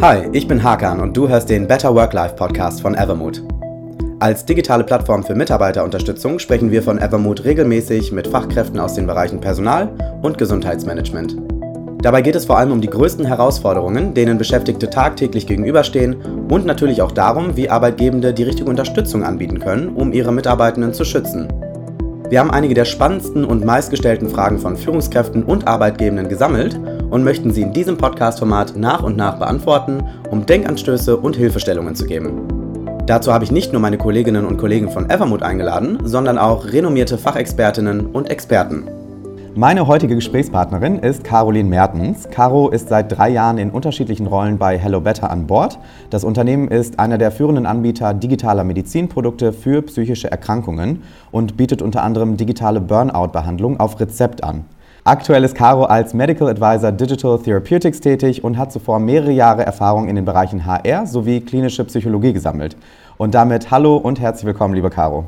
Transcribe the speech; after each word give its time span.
Hi, 0.00 0.28
ich 0.32 0.46
bin 0.46 0.62
Hakan 0.62 1.00
und 1.00 1.16
du 1.16 1.28
hörst 1.28 1.50
den 1.50 1.66
Better 1.66 1.92
Work-Life 1.92 2.36
Podcast 2.36 2.82
von 2.82 2.94
Evermood. 2.94 3.42
Als 4.20 4.44
digitale 4.44 4.84
Plattform 4.84 5.24
für 5.24 5.34
Mitarbeiterunterstützung 5.34 6.38
sprechen 6.38 6.70
wir 6.70 6.84
von 6.84 6.98
Evermood 6.98 7.42
regelmäßig 7.42 8.12
mit 8.12 8.28
Fachkräften 8.28 8.78
aus 8.78 8.94
den 8.94 9.08
Bereichen 9.08 9.40
Personal 9.40 9.90
und 10.22 10.38
Gesundheitsmanagement. 10.38 11.36
Dabei 12.00 12.22
geht 12.22 12.36
es 12.36 12.44
vor 12.44 12.58
allem 12.58 12.70
um 12.70 12.80
die 12.80 12.88
größten 12.88 13.24
Herausforderungen, 13.24 14.14
denen 14.14 14.38
Beschäftigte 14.38 14.88
tagtäglich 14.88 15.48
gegenüberstehen 15.48 16.46
und 16.48 16.64
natürlich 16.64 17.02
auch 17.02 17.10
darum, 17.10 17.56
wie 17.56 17.68
Arbeitgebende 17.68 18.32
die 18.32 18.44
richtige 18.44 18.70
Unterstützung 18.70 19.24
anbieten 19.24 19.58
können, 19.58 19.88
um 19.88 20.12
ihre 20.12 20.32
Mitarbeitenden 20.32 20.94
zu 20.94 21.04
schützen. 21.04 21.48
Wir 22.28 22.38
haben 22.38 22.52
einige 22.52 22.74
der 22.74 22.84
spannendsten 22.84 23.44
und 23.44 23.64
meistgestellten 23.64 24.28
Fragen 24.28 24.60
von 24.60 24.76
Führungskräften 24.76 25.42
und 25.42 25.66
Arbeitgebenden 25.66 26.28
gesammelt 26.28 26.78
und 27.10 27.24
möchten 27.24 27.52
sie 27.52 27.62
in 27.62 27.72
diesem 27.72 27.96
Podcast-Format 27.96 28.76
nach 28.76 29.02
und 29.02 29.16
nach 29.16 29.38
beantworten, 29.38 30.02
um 30.30 30.46
Denkanstöße 30.46 31.16
und 31.16 31.36
Hilfestellungen 31.36 31.94
zu 31.94 32.06
geben. 32.06 32.42
Dazu 33.06 33.32
habe 33.32 33.44
ich 33.44 33.50
nicht 33.50 33.72
nur 33.72 33.80
meine 33.80 33.96
Kolleginnen 33.96 34.44
und 34.44 34.58
Kollegen 34.58 34.90
von 34.90 35.08
Evermood 35.08 35.42
eingeladen, 35.42 35.98
sondern 36.04 36.36
auch 36.36 36.66
renommierte 36.66 37.16
Fachexpertinnen 37.16 38.06
und 38.06 38.30
Experten. 38.30 38.84
Meine 39.54 39.88
heutige 39.88 40.14
Gesprächspartnerin 40.14 41.00
ist 41.00 41.24
Caroline 41.24 41.68
Mertens. 41.68 42.28
Caro 42.30 42.68
ist 42.68 42.90
seit 42.90 43.10
drei 43.10 43.30
Jahren 43.30 43.58
in 43.58 43.70
unterschiedlichen 43.70 44.28
Rollen 44.28 44.56
bei 44.56 44.78
Hello 44.78 45.00
Better 45.00 45.30
an 45.30 45.48
Bord. 45.48 45.78
Das 46.10 46.22
Unternehmen 46.22 46.68
ist 46.68 47.00
einer 47.00 47.18
der 47.18 47.32
führenden 47.32 47.66
Anbieter 47.66 48.14
digitaler 48.14 48.62
Medizinprodukte 48.62 49.52
für 49.52 49.82
psychische 49.82 50.30
Erkrankungen 50.30 51.02
und 51.32 51.56
bietet 51.56 51.82
unter 51.82 52.04
anderem 52.04 52.36
digitale 52.36 52.80
Burnout-Behandlung 52.80 53.80
auf 53.80 53.98
Rezept 53.98 54.44
an. 54.44 54.64
Aktuell 55.04 55.44
ist 55.44 55.54
Caro 55.54 55.84
als 55.84 56.12
Medical 56.12 56.48
Advisor 56.48 56.92
Digital 56.92 57.38
Therapeutics 57.38 58.00
tätig 58.00 58.44
und 58.44 58.58
hat 58.58 58.72
zuvor 58.72 58.98
mehrere 58.98 59.30
Jahre 59.30 59.64
Erfahrung 59.64 60.08
in 60.08 60.16
den 60.16 60.24
Bereichen 60.24 60.66
HR 60.66 61.06
sowie 61.06 61.40
klinische 61.40 61.84
Psychologie 61.84 62.32
gesammelt. 62.32 62.76
Und 63.16 63.34
damit 63.34 63.70
hallo 63.70 63.96
und 63.96 64.20
herzlich 64.20 64.46
willkommen, 64.46 64.74
liebe 64.74 64.90
Caro. 64.90 65.24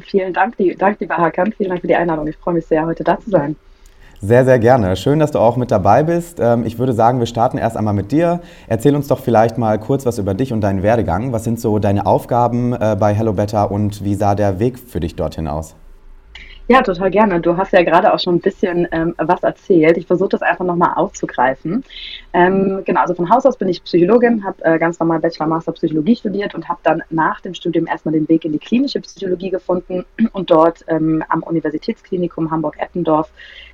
Vielen 0.00 0.32
Dank, 0.32 0.54
Dank 0.78 1.00
lieber 1.00 1.16
Hakan. 1.16 1.52
Vielen 1.56 1.70
Dank 1.70 1.80
für 1.80 1.88
die 1.88 1.96
Einladung. 1.96 2.28
Ich 2.28 2.36
freue 2.36 2.54
mich 2.54 2.66
sehr, 2.66 2.86
heute 2.86 3.02
da 3.02 3.18
zu 3.18 3.30
sein. 3.30 3.56
Sehr, 4.22 4.44
sehr 4.44 4.58
gerne. 4.58 4.96
Schön, 4.96 5.18
dass 5.18 5.30
du 5.30 5.38
auch 5.38 5.56
mit 5.56 5.70
dabei 5.70 6.02
bist. 6.02 6.38
Ähm, 6.40 6.64
ich 6.66 6.78
würde 6.78 6.92
sagen, 6.92 7.20
wir 7.20 7.26
starten 7.26 7.56
erst 7.56 7.78
einmal 7.78 7.94
mit 7.94 8.12
dir. 8.12 8.40
Erzähl 8.68 8.94
uns 8.94 9.08
doch 9.08 9.18
vielleicht 9.18 9.56
mal 9.56 9.78
kurz 9.78 10.04
was 10.04 10.18
über 10.18 10.34
dich 10.34 10.52
und 10.52 10.60
deinen 10.60 10.82
Werdegang. 10.82 11.32
Was 11.32 11.44
sind 11.44 11.58
so 11.58 11.78
deine 11.78 12.04
Aufgaben 12.04 12.74
äh, 12.74 12.96
bei 13.00 13.14
Hello 13.14 13.32
Better 13.32 13.70
und 13.70 14.04
wie 14.04 14.14
sah 14.14 14.34
der 14.34 14.58
Weg 14.60 14.78
für 14.78 15.00
dich 15.00 15.16
dorthin 15.16 15.48
aus? 15.48 15.74
Ja, 16.72 16.82
total 16.82 17.10
gerne. 17.10 17.40
Du 17.40 17.56
hast 17.56 17.72
ja 17.72 17.82
gerade 17.82 18.14
auch 18.14 18.20
schon 18.20 18.36
ein 18.36 18.40
bisschen 18.40 18.86
ähm, 18.92 19.12
was 19.18 19.42
erzählt. 19.42 19.96
Ich 19.96 20.06
versuche 20.06 20.28
das 20.28 20.42
einfach 20.42 20.64
nochmal 20.64 20.92
aufzugreifen. 20.94 21.82
Ähm, 22.32 22.82
genau, 22.84 23.00
also 23.00 23.14
von 23.14 23.28
Haus 23.28 23.44
aus 23.44 23.56
bin 23.56 23.68
ich 23.68 23.82
Psychologin, 23.82 24.44
habe 24.44 24.64
äh, 24.64 24.78
ganz 24.78 25.00
normal 25.00 25.18
Bachelor, 25.18 25.48
Master 25.48 25.72
Psychologie 25.72 26.14
studiert 26.14 26.54
und 26.54 26.68
habe 26.68 26.78
dann 26.84 27.02
nach 27.10 27.40
dem 27.40 27.54
Studium 27.54 27.88
erstmal 27.88 28.12
den 28.12 28.28
Weg 28.28 28.44
in 28.44 28.52
die 28.52 28.58
klinische 28.58 29.00
Psychologie 29.00 29.50
gefunden 29.50 30.04
und 30.32 30.50
dort 30.50 30.84
ähm, 30.86 31.24
am 31.28 31.42
Universitätsklinikum 31.42 32.50
Hamburg-Eppendorf 32.50 33.30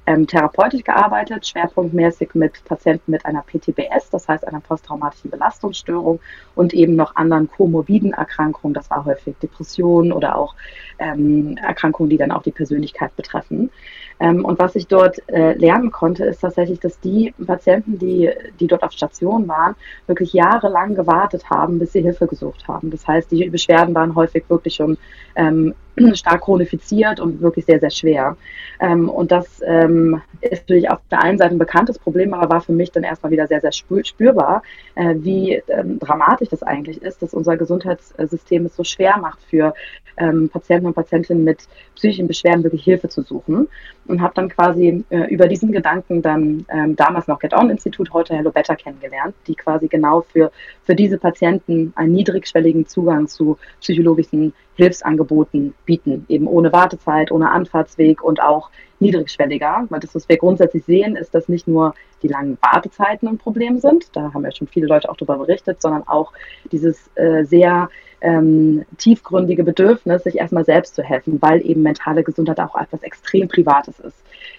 ähm, 0.06 0.26
therapeutisch 0.26 0.84
gearbeitet, 0.84 1.46
schwerpunktmäßig 1.46 2.30
mit 2.34 2.64
Patienten 2.64 3.10
mit 3.10 3.26
einer 3.26 3.42
PTBS, 3.42 4.08
das 4.10 4.26
heißt 4.26 4.46
einer 4.46 4.60
posttraumatischen 4.60 5.30
Belastungsstörung 5.30 6.20
und 6.54 6.72
eben 6.72 6.96
noch 6.96 7.16
anderen 7.16 7.50
komorbiden 7.50 8.14
Erkrankungen. 8.14 8.72
Das 8.72 8.88
war 8.90 9.04
häufig 9.04 9.36
Depressionen 9.42 10.12
oder 10.12 10.36
auch 10.36 10.54
ähm, 10.98 11.58
Erkrankungen, 11.58 12.08
die 12.08 12.16
dann 12.16 12.30
auch 12.30 12.42
die 12.42 12.52
Persönlichkeit 12.52 13.14
betreffen. 13.16 13.70
Ähm, 14.18 14.44
und 14.44 14.58
was 14.58 14.76
ich 14.76 14.86
dort 14.86 15.20
äh, 15.28 15.52
lernen 15.54 15.90
konnte, 15.90 16.24
ist 16.24 16.40
tatsächlich, 16.40 16.80
dass 16.80 16.98
die 17.00 17.34
Patienten, 17.44 17.98
die, 17.98 18.30
die 18.60 18.66
dort 18.66 18.82
auf 18.82 18.92
Station 18.92 19.48
waren, 19.48 19.74
wirklich 20.06 20.32
jahrelang 20.32 20.94
gewartet 20.94 21.48
haben, 21.50 21.78
bis 21.78 21.92
sie 21.92 22.02
Hilfe 22.02 22.26
gesucht 22.26 22.66
haben. 22.68 22.90
Das 22.90 23.06
heißt, 23.06 23.30
die 23.30 23.48
Beschwerden 23.48 23.94
waren 23.94 24.14
häufig 24.14 24.48
wirklich 24.48 24.74
schon 24.74 24.98
ähm, 25.34 25.74
stark 26.14 26.42
chronifiziert 26.42 27.20
und 27.20 27.40
wirklich 27.40 27.64
sehr, 27.64 27.80
sehr 27.80 27.90
schwer. 27.90 28.36
Ähm, 28.80 29.08
und 29.08 29.32
das 29.32 29.62
ähm, 29.64 30.20
ist 30.40 30.62
natürlich 30.64 30.90
auf 30.90 31.00
der 31.10 31.22
einen 31.22 31.38
Seite 31.38 31.54
ein 31.54 31.58
bekanntes 31.58 31.98
Problem, 31.98 32.34
aber 32.34 32.50
war 32.50 32.60
für 32.60 32.72
mich 32.72 32.92
dann 32.92 33.02
erstmal 33.02 33.32
wieder 33.32 33.46
sehr, 33.46 33.60
sehr 33.60 33.72
spürbar, 33.72 34.62
äh, 34.94 35.14
wie 35.16 35.62
ähm, 35.68 35.98
dramatisch 35.98 36.48
das 36.50 36.62
eigentlich 36.62 37.02
ist, 37.02 37.22
dass 37.22 37.34
unser 37.34 37.56
Gesundheitssystem 37.56 38.66
es 38.66 38.76
so 38.76 38.84
schwer 38.84 39.16
macht 39.18 39.40
für 39.48 39.74
ähm, 40.18 40.48
Patienten 40.48 40.86
und 40.86 40.94
Patientinnen 40.94 41.44
mit 41.44 41.66
psychischen 41.94 42.26
Beschwerden 42.26 42.64
wirklich 42.64 42.84
Hilfe 42.84 43.08
zu 43.08 43.22
suchen. 43.22 43.68
Und 44.06 44.20
habe 44.20 44.34
dann 44.34 44.48
quasi 44.48 45.04
äh, 45.10 45.24
über 45.32 45.48
diesen 45.48 45.72
Gedanken 45.72 46.22
dann 46.22 46.64
ähm, 46.68 46.94
damals 46.94 47.26
noch 47.26 47.40
Get 47.40 47.54
On 47.54 47.70
Institut, 47.70 48.12
heute 48.12 48.34
Hello 48.36 48.50
Better 48.50 48.76
kennengelernt, 48.76 49.34
die 49.46 49.54
quasi 49.54 49.88
genau 49.88 50.22
für, 50.22 50.50
für 50.84 50.94
diese 50.94 51.18
Patienten 51.18 51.92
einen 51.96 52.12
niedrigschwelligen 52.12 52.86
Zugang 52.86 53.28
zu 53.28 53.58
psychologischen 53.80 54.52
Hilfsangeboten 54.76 55.74
bieten, 55.84 56.26
eben 56.28 56.46
ohne 56.46 56.72
Wartezeit, 56.72 57.32
ohne 57.32 57.50
Anfahrtsweg 57.50 58.22
und 58.22 58.42
auch 58.42 58.70
niedrigschwelliger. 59.00 59.86
Weil 59.88 60.00
das, 60.00 60.14
was 60.14 60.28
wir 60.28 60.36
grundsätzlich 60.36 60.84
sehen, 60.84 61.16
ist, 61.16 61.34
dass 61.34 61.48
nicht 61.48 61.66
nur 61.66 61.94
die 62.22 62.28
langen 62.28 62.58
Wartezeiten 62.60 63.28
ein 63.28 63.38
Problem 63.38 63.78
sind, 63.78 64.14
da 64.14 64.32
haben 64.32 64.44
ja 64.44 64.52
schon 64.52 64.68
viele 64.68 64.86
Leute 64.86 65.08
auch 65.10 65.16
darüber 65.16 65.38
berichtet, 65.38 65.82
sondern 65.82 66.06
auch 66.06 66.32
dieses 66.70 67.10
äh, 67.16 67.44
sehr 67.44 67.88
ähm, 68.20 68.84
tiefgründige 68.98 69.64
Bedürfnis, 69.64 70.24
sich 70.24 70.36
erstmal 70.36 70.64
selbst 70.64 70.94
zu 70.94 71.02
helfen, 71.02 71.40
weil 71.40 71.64
eben 71.64 71.82
mentale 71.82 72.22
Gesundheit 72.22 72.58
auch 72.60 72.74
etwas 72.76 73.02
extrem 73.02 73.48
Privates 73.48 74.00
ist. 74.00 74.16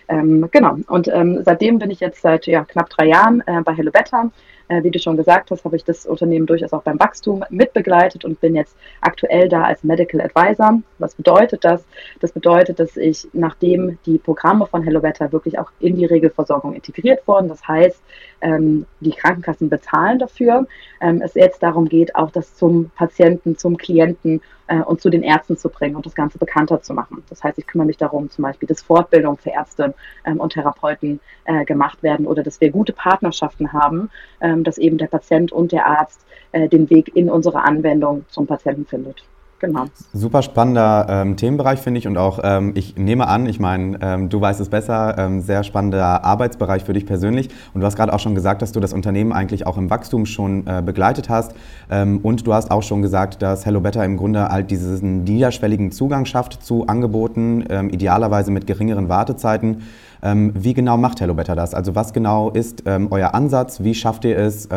Ähm, 0.07 0.47
genau, 0.51 0.77
und 0.87 1.07
ähm, 1.07 1.41
seitdem 1.43 1.79
bin 1.79 1.91
ich 1.91 1.99
jetzt 1.99 2.21
seit 2.21 2.45
ja, 2.47 2.63
knapp 2.63 2.89
drei 2.89 3.07
Jahren 3.07 3.43
äh, 3.45 3.61
bei 3.61 3.73
Hello 3.73 3.91
Better 3.91 4.31
wie 4.69 4.91
du 4.91 4.99
schon 4.99 5.17
gesagt 5.17 5.51
hast, 5.51 5.63
habe 5.63 5.75
ich 5.75 5.83
das 5.83 6.05
Unternehmen 6.05 6.45
durchaus 6.45 6.73
auch 6.73 6.83
beim 6.83 6.99
Wachstum 6.99 7.43
mitbegleitet 7.49 8.25
und 8.25 8.41
bin 8.41 8.55
jetzt 8.55 8.75
aktuell 9.01 9.47
da 9.47 9.63
als 9.63 9.83
Medical 9.83 10.21
Advisor. 10.21 10.81
Was 10.99 11.15
bedeutet 11.15 11.63
das? 11.63 11.85
Das 12.19 12.31
bedeutet, 12.31 12.79
dass 12.79 12.97
ich, 12.97 13.27
nachdem 13.33 13.97
die 14.05 14.17
Programme 14.17 14.65
von 14.65 14.83
Hello 14.83 14.99
Better 14.99 15.31
wirklich 15.31 15.57
auch 15.57 15.71
in 15.79 15.95
die 15.95 16.05
Regelversorgung 16.05 16.73
integriert 16.73 17.27
wurden, 17.27 17.47
das 17.47 17.65
heißt, 17.67 18.01
ähm, 18.41 18.85
die 18.99 19.11
Krankenkassen 19.11 19.69
bezahlen 19.69 20.19
dafür, 20.19 20.67
ähm, 21.01 21.21
es 21.23 21.33
jetzt 21.33 21.63
darum 21.63 21.87
geht, 21.87 22.15
auch 22.15 22.31
das 22.31 22.55
zum 22.55 22.91
Patienten, 22.95 23.57
zum 23.57 23.77
Klienten 23.77 24.41
äh, 24.67 24.79
und 24.79 25.01
zu 25.01 25.09
den 25.09 25.23
Ärzten 25.23 25.57
zu 25.57 25.69
bringen 25.69 25.95
und 25.95 26.05
das 26.05 26.15
Ganze 26.15 26.37
bekannter 26.37 26.81
zu 26.81 26.93
machen. 26.93 27.23
Das 27.29 27.43
heißt, 27.43 27.57
ich 27.57 27.67
kümmere 27.67 27.87
mich 27.87 27.97
darum, 27.97 28.29
zum 28.29 28.43
Beispiel, 28.43 28.67
dass 28.67 28.81
Fortbildung 28.81 29.37
für 29.37 29.49
Ärzte 29.49 29.93
ähm, 30.25 30.39
und 30.39 30.53
Therapeuten 30.53 31.19
äh, 31.45 31.65
gemacht 31.65 32.03
werden 32.03 32.27
oder 32.27 32.43
dass 32.43 32.61
wir 32.61 32.71
gute 32.71 32.93
Partnerschaften 32.93 33.73
haben, 33.73 34.09
ähm, 34.41 34.63
dass 34.63 34.77
eben 34.77 34.97
der 34.97 35.07
Patient 35.07 35.51
und 35.51 35.71
der 35.71 35.85
Arzt 35.85 36.25
äh, 36.51 36.67
den 36.67 36.89
Weg 36.89 37.15
in 37.15 37.29
unsere 37.29 37.63
Anwendung 37.63 38.25
zum 38.29 38.47
Patienten 38.47 38.85
findet. 38.85 39.23
Genau. 39.59 39.85
Super 40.13 40.43
spannender 40.43 41.07
ähm, 41.09 41.35
Themenbereich, 41.35 41.79
finde 41.79 41.97
ich. 41.97 42.07
Und 42.07 42.17
auch, 42.17 42.39
ähm, 42.43 42.73
ich 42.75 42.95
nehme 42.95 43.27
an, 43.27 43.47
ich 43.47 43.59
meine, 43.59 43.97
ähm, 44.01 44.29
du 44.29 44.39
weißt 44.39 44.59
es 44.59 44.69
besser, 44.69 45.17
ähm, 45.17 45.41
sehr 45.41 45.63
spannender 45.63 46.23
Arbeitsbereich 46.23 46.83
für 46.83 46.93
dich 46.93 47.07
persönlich. 47.07 47.49
Und 47.73 47.81
du 47.81 47.87
hast 47.87 47.95
gerade 47.95 48.13
auch 48.13 48.19
schon 48.19 48.35
gesagt, 48.35 48.61
dass 48.61 48.71
du 48.71 48.79
das 48.79 48.93
Unternehmen 48.93 49.31
eigentlich 49.31 49.65
auch 49.65 49.77
im 49.77 49.89
Wachstum 49.89 50.27
schon 50.27 50.67
äh, 50.67 50.83
begleitet 50.85 51.29
hast. 51.29 51.53
Ähm, 51.89 52.19
und 52.21 52.45
du 52.45 52.53
hast 52.53 52.69
auch 52.69 52.83
schon 52.83 53.01
gesagt, 53.01 53.41
dass 53.41 53.65
Hello 53.65 53.81
Better 53.81 54.05
im 54.05 54.17
Grunde 54.17 54.47
halt 54.47 54.69
diesen 54.69 55.23
niederschwelligen 55.23 55.91
Zugang 55.91 56.25
schafft 56.25 56.63
zu 56.63 56.85
Angeboten, 56.85 57.65
ähm, 57.69 57.89
idealerweise 57.89 58.51
mit 58.51 58.67
geringeren 58.67 59.09
Wartezeiten. 59.09 59.83
wie 60.21 60.73
genau 60.73 60.97
macht 60.97 61.21
Hello 61.21 61.35
Better 61.35 61.55
das? 61.55 61.75
Also 61.75 61.93
was 61.93 62.11
genau 62.11 62.49
ist 62.49 62.83
euer 62.87 63.35
Ansatz? 63.35 63.83
Wie 63.83 63.93
schafft 63.93 64.25
ihr 64.25 64.37
es? 64.37 64.67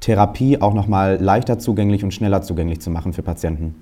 Therapie 0.00 0.60
auch 0.60 0.74
nochmal 0.74 1.18
leichter 1.20 1.58
zugänglich 1.58 2.04
und 2.04 2.12
schneller 2.12 2.42
zugänglich 2.42 2.80
zu 2.80 2.90
machen 2.90 3.12
für 3.12 3.22
Patienten? 3.22 3.74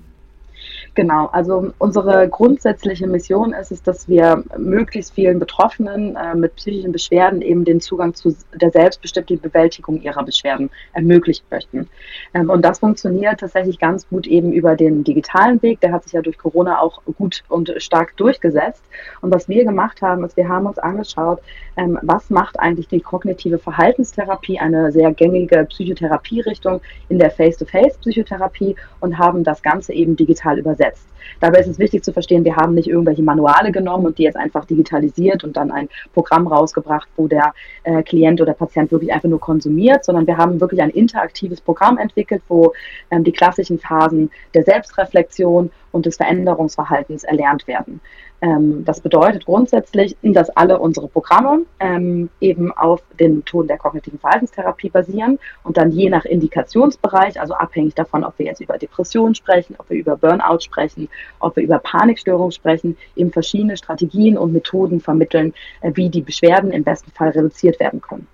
Genau, 0.97 1.27
also 1.27 1.73
unsere 1.77 2.27
grundsätzliche 2.27 3.05
Mission 3.05 3.53
ist 3.53 3.71
es, 3.71 3.83
dass 3.83 4.09
wir 4.09 4.43
möglichst 4.57 5.13
vielen 5.13 5.37
Betroffenen 5.37 6.15
äh, 6.15 6.33
mit 6.33 6.55
psychischen 6.55 6.91
Beschwerden 6.91 7.43
eben 7.43 7.65
den 7.65 7.79
Zugang 7.79 8.15
zu 8.15 8.35
der 8.55 8.71
selbstbestimmten 8.71 9.39
Bewältigung 9.39 10.01
ihrer 10.01 10.23
Beschwerden 10.23 10.71
ermöglichen 10.93 11.45
möchten. 11.51 11.87
Ähm, 12.33 12.49
und 12.49 12.65
das 12.65 12.79
funktioniert 12.79 13.41
tatsächlich 13.41 13.77
ganz 13.77 14.09
gut 14.09 14.25
eben 14.25 14.51
über 14.51 14.75
den 14.75 15.03
digitalen 15.03 15.61
Weg. 15.61 15.81
Der 15.81 15.91
hat 15.91 16.05
sich 16.05 16.13
ja 16.13 16.23
durch 16.23 16.39
Corona 16.39 16.81
auch 16.81 16.99
gut 17.15 17.43
und 17.47 17.71
stark 17.77 18.17
durchgesetzt. 18.17 18.81
Und 19.21 19.31
was 19.31 19.47
wir 19.47 19.65
gemacht 19.65 20.01
haben, 20.01 20.23
ist, 20.23 20.35
wir 20.35 20.49
haben 20.49 20.65
uns 20.65 20.79
angeschaut, 20.79 21.43
ähm, 21.75 21.99
was 22.01 22.31
macht 22.31 22.59
eigentlich 22.59 22.87
die 22.87 23.01
kognitive 23.01 23.59
Verhaltenstherapie, 23.59 24.57
eine 24.57 24.91
sehr 24.91 25.13
gängige 25.13 25.63
Psychotherapierichtung 25.65 26.81
in 27.07 27.19
der 27.19 27.29
Face-to-Face-Psychotherapie 27.29 28.75
und 28.99 29.19
haben 29.19 29.43
das 29.43 29.61
Ganze 29.61 29.93
eben 29.93 30.15
digital 30.15 30.57
übersetzt 30.57 30.86
umgesetzt. 30.87 31.07
Dabei 31.39 31.59
ist 31.59 31.67
es 31.67 31.77
wichtig 31.77 32.03
zu 32.03 32.13
verstehen, 32.13 32.45
wir 32.45 32.55
haben 32.55 32.73
nicht 32.73 32.87
irgendwelche 32.87 33.21
Manuale 33.21 33.71
genommen 33.71 34.07
und 34.07 34.17
die 34.17 34.23
jetzt 34.23 34.37
einfach 34.37 34.65
digitalisiert 34.65 35.43
und 35.43 35.55
dann 35.55 35.71
ein 35.71 35.87
Programm 36.13 36.47
rausgebracht, 36.47 37.07
wo 37.15 37.27
der 37.27 37.53
äh, 37.83 38.01
Klient 38.01 38.41
oder 38.41 38.53
Patient 38.53 38.91
wirklich 38.91 39.13
einfach 39.13 39.29
nur 39.29 39.39
konsumiert, 39.39 40.03
sondern 40.03 40.25
wir 40.25 40.37
haben 40.37 40.59
wirklich 40.59 40.81
ein 40.81 40.89
interaktives 40.89 41.61
Programm 41.61 41.97
entwickelt, 41.99 42.41
wo 42.47 42.73
ähm, 43.11 43.23
die 43.23 43.31
klassischen 43.31 43.77
Phasen 43.77 44.31
der 44.55 44.63
Selbstreflexion 44.63 45.69
und 45.91 46.05
des 46.05 46.17
Veränderungsverhaltens 46.17 47.23
erlernt 47.23 47.67
werden. 47.67 47.99
Ähm, 48.39 48.85
das 48.85 49.01
bedeutet 49.01 49.45
grundsätzlich, 49.45 50.15
dass 50.21 50.49
alle 50.51 50.77
unsere 50.79 51.07
Programme 51.07 51.65
ähm, 51.79 52.29
eben 52.39 52.71
auf 52.71 53.01
den 53.19 53.37
Methoden 53.37 53.67
der 53.67 53.77
kognitiven 53.77 54.19
Verhaltenstherapie 54.19 54.89
basieren 54.89 55.39
und 55.63 55.77
dann 55.77 55.91
je 55.91 56.09
nach 56.09 56.25
Indikationsbereich, 56.25 57.39
also 57.39 57.55
abhängig 57.55 57.95
davon, 57.95 58.23
ob 58.23 58.37
wir 58.37 58.45
jetzt 58.45 58.61
über 58.61 58.77
Depressionen 58.77 59.33
sprechen, 59.33 59.75
ob 59.79 59.89
wir 59.89 59.97
über 59.97 60.15
Burnout 60.17 60.59
sprechen, 60.59 61.09
ob 61.39 61.55
wir 61.55 61.63
über 61.63 61.79
Panikstörungen 61.79 62.51
sprechen, 62.51 62.95
eben 63.15 63.31
verschiedene 63.31 63.75
Strategien 63.75 64.37
und 64.37 64.53
Methoden 64.53 64.99
vermitteln, 64.99 65.53
äh, 65.81 65.91
wie 65.95 66.09
die 66.09 66.21
Beschwerden 66.21 66.71
im 66.71 66.83
besten 66.83 67.11
Fall 67.11 67.29
reduziert 67.29 67.79
werden 67.79 68.01
können. 68.01 68.27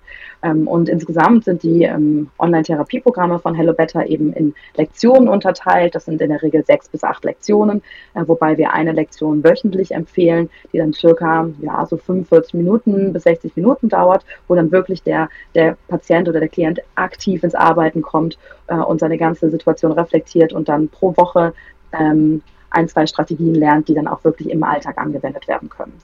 Ähm, 0.44 0.68
und 0.68 0.90
insgesamt 0.90 1.44
sind 1.44 1.62
die 1.62 1.84
ähm, 1.84 2.30
Online-Therapieprogramme 2.38 3.38
von 3.38 3.54
Hello 3.54 3.72
Better 3.72 4.06
eben 4.06 4.32
in 4.34 4.54
Lektionen 4.76 5.28
unterteilt. 5.28 5.94
Das 5.94 6.04
sind 6.04 6.20
in 6.20 6.28
der 6.28 6.42
Regel 6.42 6.64
sechs 6.64 6.88
bis 6.88 7.02
acht 7.02 7.24
Lektionen, 7.24 7.82
äh, 8.12 8.22
wobei 8.26 8.58
wir 8.58 8.72
eine 8.72 8.92
Lektion 8.92 9.42
wöchentlich 9.42 9.92
empfehlen, 9.92 10.50
die 10.72 10.78
dann 10.78 10.92
circa 10.92 11.48
ja, 11.62 11.86
so 11.86 11.96
45 11.96 12.54
Minuten 12.54 13.14
bis 13.14 13.22
60 13.22 13.56
Minuten 13.56 13.88
dauert, 13.88 14.26
wo 14.46 14.54
dann 14.54 14.70
wirklich 14.70 15.02
der, 15.02 15.30
der 15.54 15.78
Patient 15.88 16.28
oder 16.28 16.40
der 16.40 16.50
Klient 16.50 16.80
aktiv 16.94 17.42
ins 17.42 17.54
Arbeiten 17.54 18.02
kommt 18.02 18.38
äh, 18.66 18.74
und 18.74 19.00
seine 19.00 19.16
ganze 19.16 19.50
Situation 19.50 19.92
reflektiert 19.92 20.52
und 20.52 20.68
dann 20.68 20.90
pro 20.90 21.16
Woche 21.16 21.54
ähm, 21.98 22.42
ein, 22.68 22.88
zwei 22.88 23.06
Strategien 23.06 23.54
lernt, 23.54 23.88
die 23.88 23.94
dann 23.94 24.08
auch 24.08 24.22
wirklich 24.24 24.50
im 24.50 24.62
Alltag 24.62 24.98
angewendet 24.98 25.48
werden 25.48 25.70
können. 25.70 25.94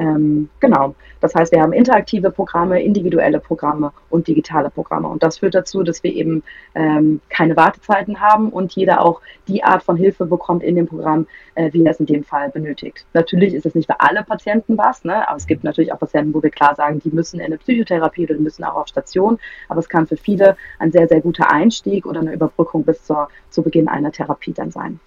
Ähm, 0.00 0.48
genau. 0.60 0.94
Das 1.20 1.34
heißt, 1.34 1.52
wir 1.52 1.60
haben 1.60 1.74
interaktive 1.74 2.30
Programme, 2.30 2.82
individuelle 2.82 3.38
Programme 3.38 3.92
und 4.08 4.26
digitale 4.28 4.70
Programme. 4.70 5.08
Und 5.08 5.22
das 5.22 5.38
führt 5.38 5.54
dazu, 5.54 5.82
dass 5.82 6.02
wir 6.02 6.14
eben 6.14 6.42
ähm, 6.74 7.20
keine 7.28 7.54
Wartezeiten 7.54 8.18
haben 8.18 8.48
und 8.48 8.72
jeder 8.72 9.04
auch 9.04 9.20
die 9.46 9.62
Art 9.62 9.82
von 9.82 9.98
Hilfe 9.98 10.24
bekommt 10.24 10.62
in 10.62 10.76
dem 10.76 10.86
Programm, 10.86 11.26
äh, 11.54 11.70
wie 11.74 11.84
er 11.84 11.90
es 11.90 12.00
in 12.00 12.06
dem 12.06 12.24
Fall 12.24 12.48
benötigt. 12.48 13.04
Natürlich 13.12 13.52
ist 13.52 13.66
es 13.66 13.74
nicht 13.74 13.86
für 13.86 14.00
alle 14.00 14.24
Patienten 14.24 14.78
was, 14.78 15.04
ne? 15.04 15.28
aber 15.28 15.36
es 15.36 15.46
gibt 15.46 15.64
natürlich 15.64 15.92
auch 15.92 15.98
Patienten, 15.98 16.32
wo 16.32 16.42
wir 16.42 16.50
klar 16.50 16.74
sagen, 16.74 17.00
die 17.00 17.10
müssen 17.10 17.38
in 17.38 17.46
eine 17.46 17.58
Psychotherapie 17.58 18.24
oder 18.24 18.34
die 18.34 18.42
müssen 18.42 18.64
auch 18.64 18.76
auf 18.76 18.88
Station. 18.88 19.38
Aber 19.68 19.80
es 19.80 19.88
kann 19.90 20.06
für 20.06 20.16
viele 20.16 20.56
ein 20.78 20.92
sehr, 20.92 21.08
sehr 21.08 21.20
guter 21.20 21.52
Einstieg 21.52 22.06
oder 22.06 22.20
eine 22.20 22.32
Überbrückung 22.32 22.84
bis 22.84 23.04
zur, 23.04 23.28
zu 23.50 23.62
Beginn 23.62 23.86
einer 23.86 24.12
Therapie 24.12 24.54
dann 24.54 24.70
sein. 24.70 24.98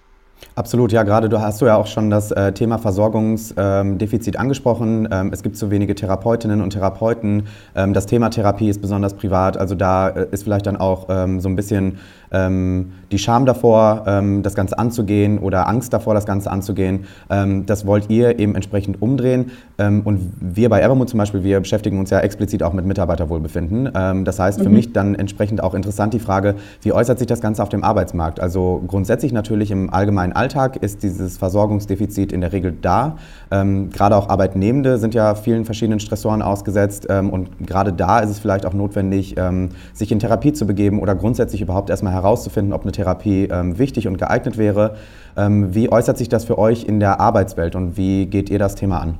Absolut, 0.56 0.92
ja, 0.92 1.02
gerade 1.02 1.28
du 1.28 1.40
hast 1.40 1.60
du 1.60 1.66
ja 1.66 1.76
auch 1.76 1.86
schon 1.86 2.10
das 2.10 2.30
äh, 2.30 2.52
Thema 2.52 2.78
Versorgungsdefizit 2.78 4.34
ähm, 4.34 4.40
angesprochen. 4.40 5.08
Ähm, 5.10 5.30
es 5.32 5.42
gibt 5.42 5.56
zu 5.56 5.70
wenige 5.70 5.94
Therapeutinnen 5.94 6.60
und 6.60 6.70
Therapeuten. 6.70 7.48
Ähm, 7.74 7.92
das 7.92 8.06
Thema 8.06 8.30
Therapie 8.30 8.68
ist 8.68 8.80
besonders 8.80 9.14
privat, 9.14 9.56
also 9.56 9.74
da 9.74 10.08
äh, 10.08 10.28
ist 10.30 10.44
vielleicht 10.44 10.66
dann 10.66 10.76
auch 10.76 11.06
ähm, 11.08 11.40
so 11.40 11.48
ein 11.48 11.56
bisschen 11.56 11.98
die 12.34 13.18
Scham 13.18 13.46
davor, 13.46 14.04
ähm, 14.06 14.42
das 14.42 14.54
Ganze 14.54 14.78
anzugehen 14.78 15.38
oder 15.38 15.68
Angst 15.68 15.92
davor, 15.92 16.14
das 16.14 16.26
Ganze 16.26 16.50
anzugehen. 16.50 17.04
das 17.28 17.86
wollt 17.86 18.10
ihr 18.10 18.38
eben 18.38 18.54
entsprechend 18.54 19.00
umdrehen. 19.00 19.50
und 19.78 20.32
wir 20.40 20.68
bei 20.68 20.80
Evermood 20.80 21.08
zum 21.08 21.18
Beispiel, 21.18 21.42
wir 21.42 21.60
beschäftigen 21.60 21.98
uns 21.98 22.10
ja 22.10 22.20
explizit 22.20 22.62
auch 22.62 22.72
mit 22.72 22.84
Mitarbeiterwohlbefinden. 22.86 24.24
das 24.24 24.38
heißt, 24.38 24.60
für 24.60 24.68
mhm. 24.68 24.74
mich 24.74 24.92
dann 24.92 25.14
entsprechend 25.14 25.62
auch 25.62 25.74
interessant 25.74 26.14
die 26.14 26.18
Frage, 26.18 26.56
wie 26.82 26.92
äußert 26.92 27.18
sich 27.18 27.26
das 27.26 27.40
Ganze 27.40 27.62
auf 27.62 27.68
dem 27.68 27.84
Arbeitsmarkt? 27.84 28.40
Also 28.40 28.82
grundsätzlich 28.86 29.32
natürlich 29.32 29.70
im 29.70 29.92
allgemeinen 29.92 30.32
Alltag 30.32 30.76
ist 30.76 31.02
dieses 31.02 31.38
Versorgungsdefizit 31.38 32.32
in 32.32 32.40
der 32.40 32.52
Regel 32.52 32.74
da. 32.80 33.16
Ähm, 33.50 33.90
gerade 33.90 34.16
auch 34.16 34.28
Arbeitnehmende 34.28 34.98
sind 34.98 35.14
ja 35.14 35.34
vielen 35.34 35.64
verschiedenen 35.64 36.00
Stressoren 36.00 36.42
ausgesetzt 36.42 37.06
ähm, 37.08 37.30
und 37.30 37.66
gerade 37.66 37.92
da 37.92 38.20
ist 38.20 38.30
es 38.30 38.38
vielleicht 38.38 38.66
auch 38.66 38.74
notwendig, 38.74 39.36
ähm, 39.36 39.70
sich 39.92 40.10
in 40.12 40.18
Therapie 40.18 40.52
zu 40.52 40.66
begeben 40.66 41.00
oder 41.00 41.14
grundsätzlich 41.14 41.60
überhaupt 41.60 41.90
erstmal 41.90 42.12
herauszufinden, 42.24 42.72
ob 42.72 42.82
eine 42.82 42.92
Therapie 42.92 43.48
ähm, 43.50 43.78
wichtig 43.78 44.08
und 44.08 44.16
geeignet 44.16 44.58
wäre. 44.58 44.96
Ähm, 45.36 45.74
wie 45.74 45.92
äußert 45.92 46.18
sich 46.18 46.28
das 46.28 46.44
für 46.44 46.58
euch 46.58 46.84
in 46.84 46.98
der 46.98 47.20
Arbeitswelt 47.20 47.76
und 47.76 47.96
wie 47.96 48.26
geht 48.26 48.50
ihr 48.50 48.58
das 48.58 48.74
Thema 48.74 49.00
an? 49.00 49.18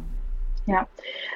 Ja, 0.66 0.86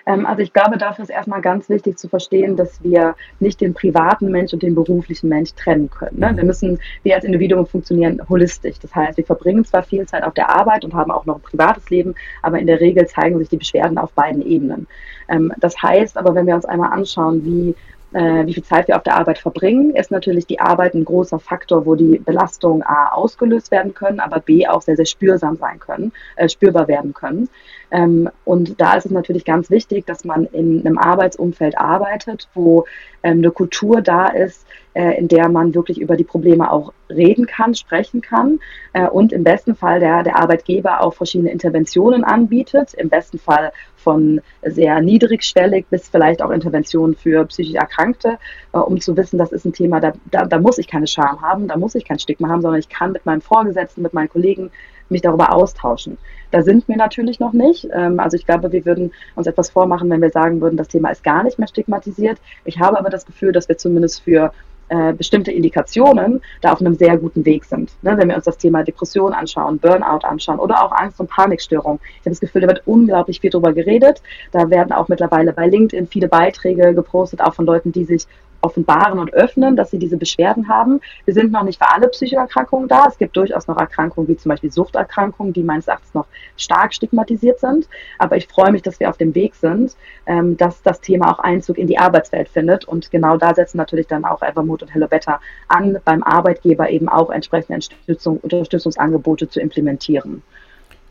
ähm, 0.07 0.25
also 0.25 0.41
ich 0.41 0.55
glaube, 0.55 0.79
dafür 0.79 1.03
ist 1.03 1.11
erstmal 1.11 1.43
ganz 1.43 1.69
wichtig 1.69 1.99
zu 1.99 2.09
verstehen, 2.09 2.57
dass 2.57 2.83
wir 2.83 3.15
nicht 3.41 3.61
den 3.61 3.75
privaten 3.75 4.31
Mensch 4.31 4.55
und 4.55 4.63
den 4.63 4.75
beruflichen 4.75 5.29
Mensch 5.29 5.53
trennen 5.55 5.91
können. 5.91 6.19
Ne? 6.19 6.33
Wir 6.35 6.45
müssen, 6.45 6.79
wir 7.03 7.15
als 7.15 7.25
Individuen 7.25 7.67
funktionieren 7.67 8.21
holistisch. 8.29 8.79
Das 8.81 8.95
heißt, 8.95 9.19
wir 9.19 9.25
verbringen 9.27 9.67
zwar 9.67 9.83
viel 9.83 10.07
Zeit 10.07 10.23
auf 10.23 10.33
der 10.33 10.49
Arbeit 10.49 10.85
und 10.85 10.95
haben 10.95 11.11
auch 11.11 11.27
noch 11.27 11.37
ein 11.37 11.43
privates 11.43 11.91
Leben, 11.91 12.15
aber 12.43 12.59
in 12.59 12.67
der 12.67 12.81
Regel 12.81 13.07
zeigen 13.07 13.39
sich 13.39 13.51
die 13.51 13.59
Beschwerden 13.59 13.99
auf 13.99 14.13
beiden 14.13 14.41
Ebenen. 14.41 14.87
Ähm, 15.29 15.53
das 15.59 15.81
heißt 15.83 16.17
aber, 16.17 16.35
wenn 16.35 16.47
wir 16.47 16.55
uns 16.55 16.65
einmal 16.65 16.93
anschauen, 16.93 17.45
wie 17.45 17.75
äh, 18.13 18.47
wie 18.47 18.55
viel 18.55 18.65
Zeit 18.65 18.89
wir 18.89 18.97
auf 18.97 19.03
der 19.03 19.17
Arbeit 19.17 19.39
verbringen, 19.39 19.95
ist 19.95 20.11
natürlich 20.11 20.47
die 20.47 20.61
Arbeit 20.61 20.95
ein 20.95 21.05
großer 21.05 21.39
Faktor, 21.39 21.85
wo 21.87 21.95
die 21.95 22.19
Belastungen 22.19 22.83
A 22.83 23.09
ausgelöst 23.13 23.71
werden 23.71 23.95
können, 23.95 24.21
aber 24.21 24.41
B 24.41 24.67
auch 24.67 24.83
sehr, 24.83 24.97
sehr 24.97 25.07
spürsam 25.07 25.57
sein 25.57 25.79
können, 25.79 26.13
äh, 26.37 26.49
spürbar 26.49 26.89
werden 26.89 27.13
können. 27.13 27.49
Ähm, 27.91 28.31
und 28.45 28.81
da 28.81 28.95
ist 28.95 29.07
es 29.07 29.13
natürlich 29.13 29.45
ganz 29.45 29.71
wichtig, 29.71 30.07
dass 30.07 30.25
man 30.25 30.45
in 30.47 30.81
einem 30.81 30.99
Arbeitsumfeld 30.99 31.79
arbeitet, 31.79 32.49
wo 32.55 32.85
ähm, 33.23 33.39
eine 33.39 33.51
Kultur 33.51 34.01
da 34.01 34.27
ist, 34.27 34.67
in 35.03 35.29
der 35.29 35.49
man 35.49 35.75
wirklich 35.75 36.01
über 36.01 36.17
die 36.17 36.25
Probleme 36.25 36.71
auch 36.71 36.93
reden 37.11 37.47
kann, 37.47 37.75
sprechen 37.75 38.21
kann 38.21 38.61
äh, 38.93 39.07
und 39.07 39.33
im 39.33 39.45
besten 39.45 39.75
Fall 39.75 40.01
der, 40.01 40.23
der 40.23 40.37
Arbeitgeber 40.37 41.03
auch 41.03 41.15
verschiedene 41.15 41.51
Interventionen 41.51 42.25
anbietet, 42.25 42.95
im 42.95 43.09
besten 43.09 43.39
Fall 43.39 43.73
von 43.97 44.41
sehr 44.63 45.01
niedrigschwellig 45.01 45.87
bis 45.91 46.09
vielleicht 46.09 46.43
auch 46.43 46.51
Interventionen 46.51 47.15
für 47.15 47.45
psychisch 47.47 47.75
Erkrankte, 47.75 48.39
äh, 48.73 48.79
um 48.79 49.01
zu 49.01 49.17
wissen, 49.17 49.39
das 49.39 49.53
ist 49.53 49.65
ein 49.65 49.73
Thema, 49.73 50.01
da, 50.01 50.13
da, 50.31 50.45
da 50.45 50.59
muss 50.59 50.79
ich 50.79 50.89
keine 50.89 51.07
Scham 51.07 51.41
haben, 51.41 51.69
da 51.69 51.77
muss 51.77 51.95
ich 51.95 52.05
kein 52.05 52.19
Stigma 52.19 52.49
haben, 52.49 52.63
sondern 52.63 52.81
ich 52.81 52.89
kann 52.89 53.13
mit 53.13 53.25
meinem 53.27 53.41
Vorgesetzten, 53.41 54.03
mit 54.03 54.15
meinen 54.15 54.29
Kollegen 54.29 54.71
mich 55.11 55.23
darüber 55.23 55.53
austauschen. 55.53 56.19
Da 56.51 56.63
sind 56.63 56.89
wir 56.89 56.97
natürlich 56.97 57.41
noch 57.41 57.53
nicht. 57.53 57.89
Ähm, 57.93 58.21
also 58.21 58.37
ich 58.37 58.47
glaube, 58.47 58.73
wir 58.73 58.85
würden 58.85 59.13
uns 59.35 59.47
etwas 59.47 59.71
vormachen, 59.71 60.09
wenn 60.11 60.23
wir 60.23 60.31
sagen 60.31 60.61
würden, 60.61 60.77
das 60.77 60.89
Thema 60.89 61.11
ist 61.11 61.23
gar 61.23 61.43
nicht 61.43 61.59
mehr 61.59 61.69
stigmatisiert. 61.69 62.39
Ich 62.65 62.79
habe 62.79 62.99
aber 62.99 63.11
das 63.11 63.27
Gefühl, 63.27 63.53
dass 63.53 63.69
wir 63.69 63.77
zumindest 63.77 64.23
für 64.23 64.53
äh, 64.91 65.13
bestimmte 65.13 65.53
Indikationen 65.53 66.41
da 66.63 66.73
auf 66.73 66.81
einem 66.81 66.95
sehr 66.95 67.19
guten 67.19 67.45
Weg 67.45 67.67
sind. 67.67 67.91
Ne? 68.03 68.17
Wenn 68.17 68.29
wir 68.29 68.37
uns 68.37 68.47
das 68.47 68.57
Thema 68.57 68.83
Depression 68.83 69.35
anschauen, 69.35 69.79
Burnout 69.79 70.27
anschauen 70.27 70.59
oder 70.59 70.83
auch 70.83 70.93
Angst- 70.93 71.21
und 71.21 71.29
Panikstörung. 71.29 72.01
Ich 72.03 72.21
habe 72.21 72.31
das 72.31 72.41
Gefühl, 72.41 72.63
da 72.63 72.69
wird 72.69 72.83
unglaublich 72.87 73.41
viel 73.41 73.51
drüber 73.51 73.75
geredet. 73.75 74.23
Da 74.53 74.71
werden 74.71 74.93
auch 74.93 75.09
mittlerweile 75.09 75.53
bei 75.53 75.67
LinkedIn 75.67 76.07
viele 76.07 76.29
Beiträge 76.29 76.95
gepostet, 76.95 77.43
auch 77.43 77.55
von 77.55 77.67
Leuten, 77.67 77.93
die 77.93 78.05
sich 78.05 78.27
offenbaren 78.61 79.19
und 79.19 79.33
öffnen, 79.33 79.77
dass 79.77 79.91
sie 79.91 79.99
diese 79.99 80.17
Beschwerden 80.17 80.69
haben. 80.69 81.01
Wir 81.25 81.35
sind 81.35 81.53
noch 81.53 81.63
nicht 81.63 81.79
für 81.79 81.91
alle 81.91 82.09
Psychoerkrankungen 82.09 82.89
da. 82.89 83.07
Es 83.07 83.19
gibt 83.19 83.37
durchaus 83.37 83.67
noch 83.67 83.79
Erkrankungen 83.79 84.29
wie 84.29 84.37
zum 84.37 84.51
Beispiel 84.51 84.71
Suchterkrankungen, 84.71 85.53
die 85.53 85.63
meines 85.63 85.89
Erachtens 85.89 86.15
noch 86.15 86.27
stark 86.57 86.95
stigmatisiert 86.95 87.61
sind. 87.61 87.89
Aber 88.19 88.37
ich 88.37 88.49
freue 88.49 88.73
mich, 88.73 88.83
dass 88.83 89.01
wir 89.01 89.09
auf 89.09 89.17
dem 89.17 89.35
Weg 89.35 89.55
sind, 89.55 89.97
ähm, 90.27 90.57
dass 90.57 90.83
das 90.83 91.01
Thema 91.01 91.33
auch 91.33 91.39
Einzug 91.39 91.79
in 91.79 91.87
die 91.87 91.99
Arbeitswelt 91.99 92.49
findet. 92.49 92.85
Und 92.87 93.11
genau 93.11 93.37
da 93.37 93.55
setzen 93.55 93.79
natürlich 93.79 94.07
dann 94.07 94.25
auch 94.25 94.43
Evermood 94.43 94.83
und 94.83 94.95
Hello 94.95 95.07
Better 95.07 95.41
an, 95.69 95.99
beim 96.05 96.23
Arbeitgeber 96.23 96.91
eben 96.91 97.09
auch 97.09 97.31
entsprechende 97.31 97.75
Unterstützung, 97.75 98.39
Unterstützungsangebote 98.39 99.49
zu 99.49 99.61
implementieren. 99.61 100.43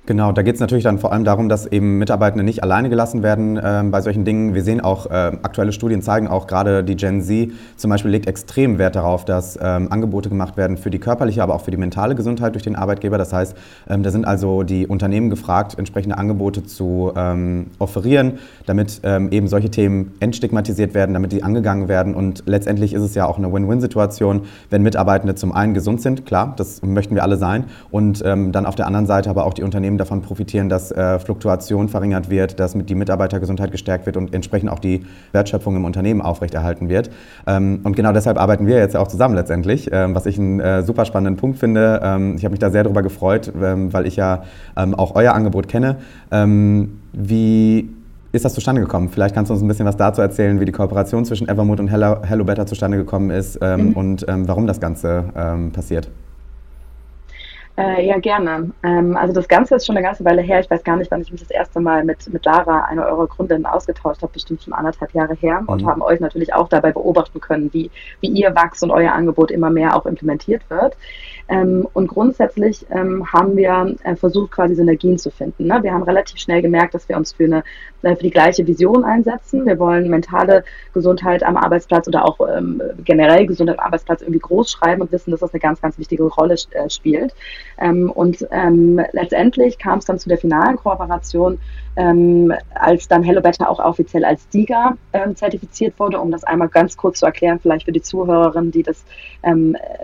Genau, 0.07 0.31
da 0.31 0.41
geht 0.41 0.55
es 0.55 0.61
natürlich 0.61 0.85
dann 0.85 0.99
vor 0.99 1.11
allem 1.11 1.25
darum, 1.25 1.49
dass 1.49 1.65
eben 1.65 1.97
Mitarbeitende 1.97 2.41
nicht 2.41 2.63
alleine 2.63 2.89
gelassen 2.89 3.23
werden 3.23 3.57
äh, 3.57 3.83
bei 3.91 3.99
solchen 3.99 4.23
Dingen. 4.23 4.53
Wir 4.53 4.63
sehen 4.63 4.79
auch, 4.79 5.07
äh, 5.07 5.33
aktuelle 5.43 5.73
Studien 5.73 6.01
zeigen 6.01 6.29
auch 6.29 6.47
gerade 6.47 6.81
die 6.81 6.95
Gen 6.95 7.21
Z 7.21 7.51
zum 7.75 7.89
Beispiel 7.89 8.11
legt 8.11 8.25
extrem 8.25 8.77
Wert 8.77 8.95
darauf, 8.95 9.25
dass 9.25 9.59
ähm, 9.61 9.91
Angebote 9.91 10.29
gemacht 10.29 10.55
werden 10.55 10.77
für 10.77 10.89
die 10.89 10.99
körperliche, 10.99 11.43
aber 11.43 11.55
auch 11.55 11.61
für 11.61 11.71
die 11.71 11.77
mentale 11.77 12.15
Gesundheit 12.15 12.55
durch 12.55 12.63
den 12.63 12.77
Arbeitgeber. 12.77 13.17
Das 13.17 13.33
heißt, 13.33 13.57
ähm, 13.89 14.01
da 14.01 14.09
sind 14.09 14.25
also 14.25 14.63
die 14.63 14.87
Unternehmen 14.87 15.29
gefragt, 15.29 15.77
entsprechende 15.77 16.17
Angebote 16.17 16.63
zu 16.63 17.11
ähm, 17.17 17.67
offerieren, 17.77 18.39
damit 18.65 19.01
ähm, 19.03 19.29
eben 19.31 19.49
solche 19.49 19.69
Themen 19.69 20.13
entstigmatisiert 20.21 20.93
werden, 20.93 21.15
damit 21.15 21.33
die 21.33 21.43
angegangen 21.43 21.89
werden. 21.89 22.15
Und 22.15 22.43
letztendlich 22.45 22.93
ist 22.93 23.01
es 23.01 23.13
ja 23.13 23.25
auch 23.25 23.37
eine 23.37 23.51
Win-Win-Situation, 23.51 24.43
wenn 24.69 24.83
Mitarbeitende 24.83 25.35
zum 25.35 25.51
einen 25.51 25.73
gesund 25.73 26.01
sind, 26.01 26.25
klar, 26.25 26.53
das 26.55 26.81
möchten 26.81 27.13
wir 27.13 27.23
alle 27.23 27.35
sein, 27.35 27.65
und 27.91 28.23
ähm, 28.25 28.53
dann 28.53 28.65
auf 28.65 28.75
der 28.75 28.87
anderen 28.87 29.05
Seite 29.05 29.29
aber 29.29 29.45
auch 29.45 29.53
die 29.53 29.63
Unternehmen 29.63 29.96
Unternehmen 29.97 30.21
davon 30.21 30.21
profitieren, 30.21 30.69
dass 30.69 30.91
äh, 30.91 31.19
Fluktuation 31.19 31.89
verringert 31.89 32.29
wird, 32.29 32.59
dass 32.59 32.73
die 32.73 32.95
Mitarbeitergesundheit 32.95 33.71
gestärkt 33.71 34.05
wird 34.05 34.17
und 34.17 34.33
entsprechend 34.33 34.69
auch 34.69 34.79
die 34.79 35.05
Wertschöpfung 35.31 35.75
im 35.75 35.85
Unternehmen 35.85 36.21
aufrechterhalten 36.21 36.89
wird. 36.89 37.09
Ähm, 37.45 37.81
und 37.83 37.95
genau 37.95 38.13
deshalb 38.13 38.37
arbeiten 38.37 38.67
wir 38.67 38.77
jetzt 38.77 38.95
auch 38.95 39.07
zusammen 39.07 39.35
letztendlich, 39.35 39.89
ähm, 39.91 40.15
was 40.15 40.25
ich 40.25 40.37
einen 40.37 40.59
äh, 40.59 40.83
super 40.83 41.05
spannenden 41.05 41.37
Punkt 41.37 41.59
finde. 41.59 41.99
Ähm, 42.03 42.35
ich 42.37 42.43
habe 42.43 42.51
mich 42.51 42.59
da 42.59 42.69
sehr 42.69 42.83
darüber 42.83 43.01
gefreut, 43.01 43.51
ähm, 43.61 43.91
weil 43.93 44.05
ich 44.05 44.15
ja 44.15 44.43
ähm, 44.75 44.93
auch 44.93 45.15
euer 45.15 45.33
Angebot 45.33 45.67
kenne. 45.67 45.97
Ähm, 46.31 46.99
wie 47.13 47.89
ist 48.31 48.45
das 48.45 48.53
zustande 48.53 48.81
gekommen? 48.81 49.09
Vielleicht 49.09 49.33
kannst 49.33 49.49
du 49.49 49.53
uns 49.53 49.63
ein 49.63 49.67
bisschen 49.67 49.85
was 49.85 49.97
dazu 49.97 50.21
erzählen, 50.21 50.59
wie 50.59 50.65
die 50.65 50.71
Kooperation 50.71 51.25
zwischen 51.25 51.47
Evermood 51.49 51.79
und 51.79 51.87
Hello, 51.87 52.17
Hello 52.23 52.43
Better 52.43 52.65
zustande 52.65 52.97
gekommen 52.97 53.31
ist 53.31 53.59
mhm. 53.61 53.93
und 53.93 54.25
warum 54.27 54.67
das 54.67 54.79
Ganze 54.79 55.23
passiert. 55.73 56.09
Äh, 57.77 58.07
ja, 58.07 58.17
gerne. 58.17 58.71
Ähm, 58.81 59.15
also 59.15 59.33
das 59.33 59.47
Ganze 59.47 59.75
ist 59.75 59.85
schon 59.85 59.95
eine 59.95 60.05
ganze 60.05 60.25
Weile 60.25 60.41
her. 60.41 60.59
Ich 60.59 60.69
weiß 60.69 60.83
gar 60.83 60.97
nicht, 60.97 61.11
wann 61.11 61.21
ich 61.21 61.31
mich 61.31 61.41
das 61.41 61.51
erste 61.51 61.79
Mal 61.79 62.03
mit, 62.03 62.27
mit 62.33 62.43
Lara, 62.43 62.85
einer 62.85 63.05
eurer 63.05 63.27
Gründerinnen, 63.27 63.67
ausgetauscht 63.67 64.23
habe. 64.23 64.33
Bestimmt 64.33 64.63
schon 64.63 64.73
anderthalb 64.73 65.13
Jahre 65.13 65.35
her. 65.35 65.61
Mhm. 65.61 65.69
Und 65.69 65.85
haben 65.85 66.01
euch 66.01 66.19
natürlich 66.19 66.53
auch 66.55 66.69
dabei 66.69 66.91
beobachten 66.91 67.39
können, 67.39 67.71
wie, 67.73 67.91
wie 68.19 68.29
ihr 68.29 68.55
wächst 68.55 68.81
und 68.81 68.89
euer 68.89 69.11
Angebot 69.11 69.51
immer 69.51 69.69
mehr 69.69 69.95
auch 69.95 70.07
implementiert 70.07 70.67
wird. 70.69 70.97
Ähm, 71.49 71.87
und 71.93 72.07
grundsätzlich 72.07 72.85
ähm, 72.89 73.31
haben 73.31 73.55
wir 73.55 73.95
äh, 74.03 74.15
versucht, 74.15 74.51
quasi 74.51 74.75
Synergien 74.75 75.17
zu 75.17 75.31
finden. 75.31 75.67
Ne? 75.67 75.79
Wir 75.81 75.93
haben 75.93 76.03
relativ 76.03 76.39
schnell 76.39 76.61
gemerkt, 76.61 76.93
dass 76.93 77.07
wir 77.07 77.15
uns 77.15 77.33
für, 77.33 77.45
eine, 77.45 77.63
äh, 78.01 78.15
für 78.15 78.23
die 78.23 78.31
gleiche 78.31 78.67
Vision 78.67 79.05
einsetzen. 79.05 79.65
Wir 79.65 79.79
wollen 79.79 80.09
mentale 80.09 80.63
Gesundheit 80.93 81.43
am 81.43 81.55
Arbeitsplatz 81.55 82.07
oder 82.07 82.25
auch 82.25 82.39
ähm, 82.55 82.81
generell 83.05 83.45
Gesundheit 83.45 83.79
am 83.79 83.85
Arbeitsplatz 83.85 84.21
irgendwie 84.21 84.39
groß 84.39 84.71
schreiben 84.71 85.01
und 85.01 85.11
wissen, 85.11 85.31
dass 85.31 85.39
das 85.39 85.53
eine 85.53 85.61
ganz, 85.61 85.81
ganz 85.81 85.97
wichtige 85.97 86.23
Rolle 86.23 86.55
äh, 86.71 86.89
spielt. 86.89 87.33
Ähm, 87.77 88.11
und 88.11 88.45
ähm, 88.51 88.99
letztendlich 89.13 89.77
kam 89.77 89.99
es 89.99 90.05
dann 90.05 90.19
zu 90.19 90.27
der 90.27 90.37
finalen 90.37 90.75
Kooperation 90.75 91.59
ähm, 91.95 92.53
als 92.75 93.07
dann 93.07 93.23
Hello 93.23 93.41
Better 93.41 93.69
auch 93.69 93.79
offiziell 93.79 94.23
als 94.23 94.47
ähm, 94.53 95.35
zertifiziert 95.35 95.97
wurde, 95.97 96.19
um 96.19 96.29
das 96.31 96.43
einmal 96.43 96.67
ganz 96.67 96.95
kurz 96.95 97.19
zu 97.19 97.25
erklären, 97.25 97.59
vielleicht 97.59 97.85
für 97.85 97.91
die 97.91 98.01
Zuhörerinnen, 98.01 98.71
die 98.71 98.83
das, 98.83 99.03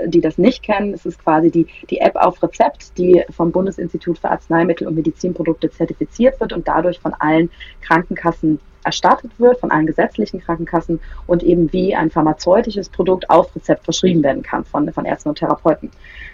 die 0.06 0.22
das 0.22 0.38
nicht 0.38 0.64
kennen. 0.64 0.94
Es 0.94 1.06
ist 1.06 1.24
quasi 1.24 1.33
die, 1.42 1.68
die 1.90 2.00
App 2.00 2.16
auf 2.16 2.42
Rezept, 2.42 2.98
die 2.98 3.24
vom 3.32 3.52
Bundesinstitut 3.52 4.18
für 4.18 4.30
Arzneimittel 4.30 4.88
und 4.88 4.96
Medizinprodukte 4.96 5.70
zertifiziert 5.70 6.40
wird 6.40 6.54
und 6.54 6.68
dadurch 6.68 7.00
von 7.00 7.14
allen 7.14 7.50
Krankenkassen 7.82 8.60
erstattet 8.84 9.32
wird, 9.38 9.60
von 9.60 9.72
allen 9.72 9.88
gesetzlichen 9.88 10.42
Krankenkassen 10.42 11.00
und 11.26 11.44
eben 11.44 11.72
wie 11.72 11.96
ein 11.96 12.12
pharmazeutisches 12.12 12.90
Produkt 12.90 13.30
auf 13.30 13.56
Rezept 13.56 13.86
verschrieben 13.86 14.24
werden 14.24 14.44
kann 14.44 14.66
von, 14.66 14.92
von 14.92 15.06
Ärzten 15.06 15.30
und 15.30 15.38
Therapeuten. 15.38 15.92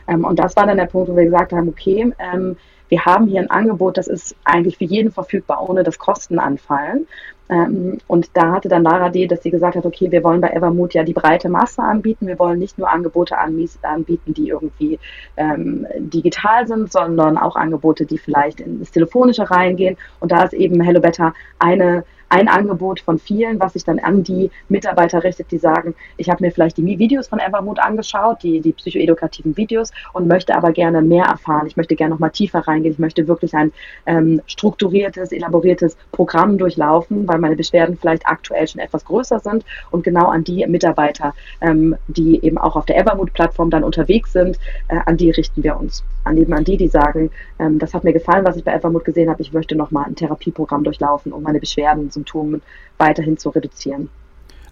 Ähm, 0.07 0.25
und 0.25 0.39
das 0.39 0.55
war 0.55 0.65
dann 0.65 0.77
der 0.77 0.85
Punkt, 0.85 1.09
wo 1.09 1.15
wir 1.15 1.25
gesagt 1.25 1.53
haben, 1.53 1.69
okay, 1.69 2.11
ähm, 2.19 2.57
wir 2.89 3.05
haben 3.05 3.27
hier 3.27 3.39
ein 3.39 3.51
Angebot, 3.51 3.97
das 3.97 4.07
ist 4.07 4.35
eigentlich 4.43 4.77
für 4.77 4.85
jeden 4.85 5.11
verfügbar, 5.11 5.69
ohne 5.69 5.83
dass 5.83 5.99
Kosten 5.99 6.39
anfallen. 6.39 7.07
Ähm, 7.49 7.97
und 8.07 8.29
da 8.35 8.51
hatte 8.51 8.69
dann 8.69 8.83
Lara 8.83 9.09
die, 9.09 9.27
dass 9.27 9.41
sie 9.41 9.49
gesagt 9.49 9.75
hat, 9.75 9.85
okay, 9.85 10.11
wir 10.11 10.23
wollen 10.23 10.39
bei 10.39 10.49
Evermood 10.49 10.93
ja 10.93 11.03
die 11.03 11.13
breite 11.13 11.49
Masse 11.49 11.81
anbieten. 11.81 12.27
Wir 12.27 12.37
wollen 12.37 12.59
nicht 12.59 12.77
nur 12.77 12.89
Angebote 12.89 13.35
anbieten, 13.37 14.33
die 14.33 14.49
irgendwie 14.49 14.99
ähm, 15.35 15.87
digital 15.97 16.67
sind, 16.67 16.91
sondern 16.91 17.37
auch 17.37 17.55
Angebote, 17.55 18.05
die 18.05 18.19
vielleicht 18.19 18.61
ins 18.61 18.91
Telefonische 18.91 19.49
reingehen. 19.49 19.97
Und 20.19 20.31
da 20.31 20.43
ist 20.43 20.53
eben 20.53 20.79
Hello 20.81 21.01
Better 21.01 21.33
eine 21.57 22.03
ein 22.29 22.47
Angebot 22.47 22.99
von 22.99 23.19
vielen, 23.19 23.59
was 23.59 23.73
sich 23.73 23.83
dann 23.83 23.99
an 23.99 24.23
die 24.23 24.51
Mitarbeiter 24.69 25.23
richtet, 25.23 25.51
die 25.51 25.57
sagen, 25.57 25.95
ich 26.17 26.29
habe 26.29 26.43
mir 26.43 26.51
vielleicht 26.51 26.77
die 26.77 26.85
Videos 26.85 27.27
von 27.27 27.39
Evermood 27.39 27.79
angeschaut, 27.79 28.43
die, 28.43 28.61
die 28.61 28.73
psychoedukativen 28.73 29.57
Videos 29.57 29.91
und 30.13 30.27
möchte 30.27 30.55
aber 30.55 30.71
gerne 30.71 31.01
mehr 31.01 31.25
erfahren. 31.25 31.67
Ich 31.67 31.77
möchte 31.77 31.95
gerne 31.95 32.13
noch 32.13 32.19
mal 32.19 32.29
tiefer 32.29 32.59
reingehen. 32.59 32.93
Ich 32.93 32.99
möchte 32.99 33.27
wirklich 33.27 33.53
ein 33.53 33.71
ähm, 34.05 34.41
strukturiertes, 34.45 35.31
elaboriertes 35.31 35.97
Programm 36.11 36.57
durchlaufen, 36.57 37.27
weil 37.27 37.39
meine 37.39 37.55
Beschwerden 37.55 37.97
vielleicht 37.97 38.25
aktuell 38.27 38.67
schon 38.67 38.81
etwas 38.81 39.05
größer 39.05 39.39
sind 39.39 39.65
und 39.91 40.03
genau 40.03 40.27
an 40.27 40.43
die 40.43 40.65
Mitarbeiter, 40.67 41.33
ähm, 41.61 41.95
die 42.07 42.43
eben 42.43 42.57
auch 42.57 42.75
auf 42.75 42.85
der 42.85 42.97
Evermood-Plattform 42.97 43.69
dann 43.69 43.83
unterwegs 43.83 44.33
sind, 44.33 44.59
äh, 44.87 44.99
an 45.05 45.17
die 45.17 45.31
richten 45.31 45.63
wir 45.63 45.77
uns. 45.77 46.03
An 46.23 46.37
eben 46.37 46.53
an 46.53 46.63
die, 46.63 46.77
die 46.77 46.87
sagen, 46.87 47.31
ähm, 47.59 47.79
das 47.79 47.93
hat 47.93 48.03
mir 48.03 48.13
gefallen, 48.13 48.45
was 48.45 48.55
ich 48.55 48.63
bei 48.63 48.73
Evermood 48.73 49.05
gesehen 49.05 49.29
habe, 49.29 49.41
ich 49.41 49.53
möchte 49.53 49.75
noch 49.75 49.91
mal 49.91 50.03
ein 50.03 50.15
Therapieprogramm 50.15 50.83
durchlaufen, 50.83 51.31
um 51.31 51.43
meine 51.43 51.59
Beschwerden 51.59 52.11
Symptomen 52.19 52.61
weiterhin 52.97 53.37
zu 53.37 53.49
reduzieren. 53.49 54.09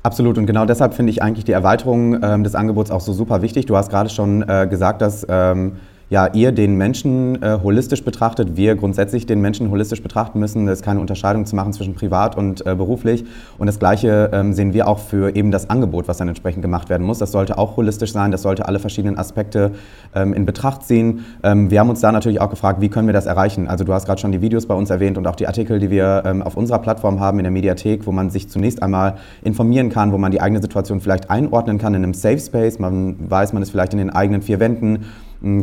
Absolut 0.03 0.37
und 0.37 0.45
genau 0.45 0.65
deshalb 0.65 0.93
finde 0.93 1.11
ich 1.11 1.21
eigentlich 1.21 1.45
die 1.45 1.51
Erweiterung 1.51 2.23
ähm, 2.23 2.43
des 2.43 2.55
Angebots 2.55 2.91
auch 2.91 3.01
so 3.01 3.13
super 3.13 3.41
wichtig. 3.41 3.65
Du 3.65 3.75
hast 3.75 3.89
gerade 3.89 4.09
schon 4.09 4.47
äh, 4.47 4.67
gesagt, 4.69 5.01
dass 5.01 5.25
ähm, 5.27 5.77
ja, 6.09 6.27
ihr 6.27 6.53
den 6.53 6.75
Menschen 6.75 7.41
äh, 7.43 7.59
holistisch 7.61 8.03
betrachtet, 8.03 8.55
wir 8.55 8.75
grundsätzlich 8.75 9.25
den 9.25 9.41
Menschen 9.41 9.69
holistisch 9.69 10.01
betrachten 10.01 10.39
müssen. 10.39 10.67
Es 10.67 10.79
ist 10.79 10.85
keine 10.85 11.01
Unterscheidung 11.01 11.45
zu 11.45 11.55
machen 11.55 11.73
zwischen 11.73 11.95
privat 11.95 12.37
und 12.37 12.65
äh, 12.65 12.75
beruflich. 12.75 13.25
Und 13.57 13.67
das 13.67 13.77
Gleiche 13.77 14.29
ähm, 14.31 14.53
sehen 14.53 14.73
wir 14.73 14.87
auch 14.87 14.99
für 14.99 15.35
eben 15.35 15.51
das 15.51 15.69
Angebot, 15.69 16.07
was 16.07 16.17
dann 16.17 16.29
entsprechend 16.29 16.61
gemacht 16.61 16.89
werden 16.89 17.05
muss. 17.05 17.17
Das 17.17 17.33
sollte 17.33 17.57
auch 17.57 17.75
holistisch 17.75 18.13
sein, 18.13 18.31
das 18.31 18.41
sollte 18.41 18.67
alle 18.67 18.79
verschiedenen 18.79 19.17
Aspekte 19.17 19.71
ähm, 20.15 20.33
in 20.33 20.45
Betracht 20.45 20.83
ziehen. 20.83 21.25
Ähm, 21.43 21.71
wir 21.71 21.81
haben 21.81 21.89
uns 21.89 21.99
da 21.99 22.13
natürlich 22.13 22.39
auch 22.39 22.49
gefragt, 22.49 22.79
wie 22.79 22.87
können 22.87 23.07
wir 23.07 23.13
das 23.13 23.25
erreichen? 23.25 23.67
Also 23.67 23.83
du 23.83 23.93
hast 23.93 24.05
gerade 24.05 24.21
schon 24.21 24.31
die 24.31 24.41
Videos 24.41 24.65
bei 24.65 24.75
uns 24.75 24.89
erwähnt 24.89 25.17
und 25.17 25.27
auch 25.27 25.35
die 25.35 25.47
Artikel, 25.47 25.79
die 25.79 25.89
wir 25.89 26.23
ähm, 26.25 26.41
auf 26.41 26.55
unserer 26.55 26.79
Plattform 26.79 27.19
haben, 27.19 27.39
in 27.39 27.43
der 27.43 27.51
Mediathek, 27.51 28.07
wo 28.07 28.13
man 28.13 28.29
sich 28.29 28.47
zunächst 28.49 28.81
einmal 28.81 29.15
informieren 29.43 29.89
kann, 29.89 30.13
wo 30.13 30.17
man 30.17 30.31
die 30.31 30.39
eigene 30.39 30.61
Situation 30.61 31.01
vielleicht 31.01 31.29
einordnen 31.29 31.79
kann 31.79 31.93
in 31.95 32.03
einem 32.03 32.13
Safe 32.13 32.39
Space. 32.39 32.79
Man 32.79 33.29
weiß, 33.29 33.51
man 33.51 33.61
ist 33.61 33.71
vielleicht 33.71 33.91
in 33.91 33.99
den 33.99 34.09
eigenen 34.09 34.41
vier 34.41 34.61
Wänden 34.61 35.05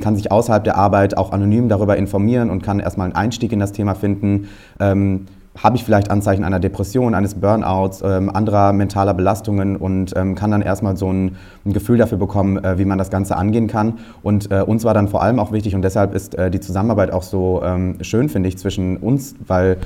kann 0.01 0.17
sich 0.17 0.31
außerhalb 0.31 0.65
der 0.65 0.77
Arbeit 0.77 1.17
auch 1.17 1.33
anonym 1.33 1.69
darüber 1.69 1.97
informieren 1.97 2.51
und 2.51 2.63
kann 2.63 2.81
erstmal 2.81 3.07
einen 3.07 3.17
Einstieg 3.17 3.53
in 3.53 3.59
das 3.59 3.73
Thema 3.73 3.95
finden. 3.95 4.49
Ähm, 4.81 5.27
habe 5.57 5.77
ich 5.77 5.85
vielleicht 5.85 6.11
Anzeichen 6.11 6.43
einer 6.43 6.59
Depression, 6.59 7.15
eines 7.15 7.35
Burnouts, 7.35 8.03
ähm, 8.03 8.29
anderer 8.29 8.73
mentaler 8.73 9.15
Belastungen 9.15 9.77
und 9.77 10.13
ähm, 10.17 10.35
kann 10.35 10.51
dann 10.51 10.63
erstmal 10.63 10.97
so 10.97 11.13
ein, 11.13 11.37
ein 11.65 11.73
Gefühl 11.73 11.97
dafür 11.97 12.19
bekommen, 12.19 12.63
äh, 12.63 12.77
wie 12.79 12.85
man 12.85 12.99
das 12.99 13.11
Ganze 13.11 13.37
angehen 13.37 13.69
kann. 13.69 13.99
Und 14.23 14.51
äh, 14.51 14.63
uns 14.63 14.85
war 14.85 14.95
dann 14.95 15.09
vor 15.09 15.23
allem 15.23 15.39
auch 15.39 15.53
wichtig 15.53 15.75
und 15.75 15.83
deshalb 15.83 16.15
ist 16.15 16.35
äh, 16.35 16.51
die 16.51 16.61
Zusammenarbeit 16.61 17.13
auch 17.13 17.23
so 17.23 17.63
ähm, 17.65 17.99
schön, 18.01 18.29
finde 18.29 18.49
ich, 18.49 18.59
zwischen 18.59 18.97
uns, 18.97 19.37
weil 19.47 19.79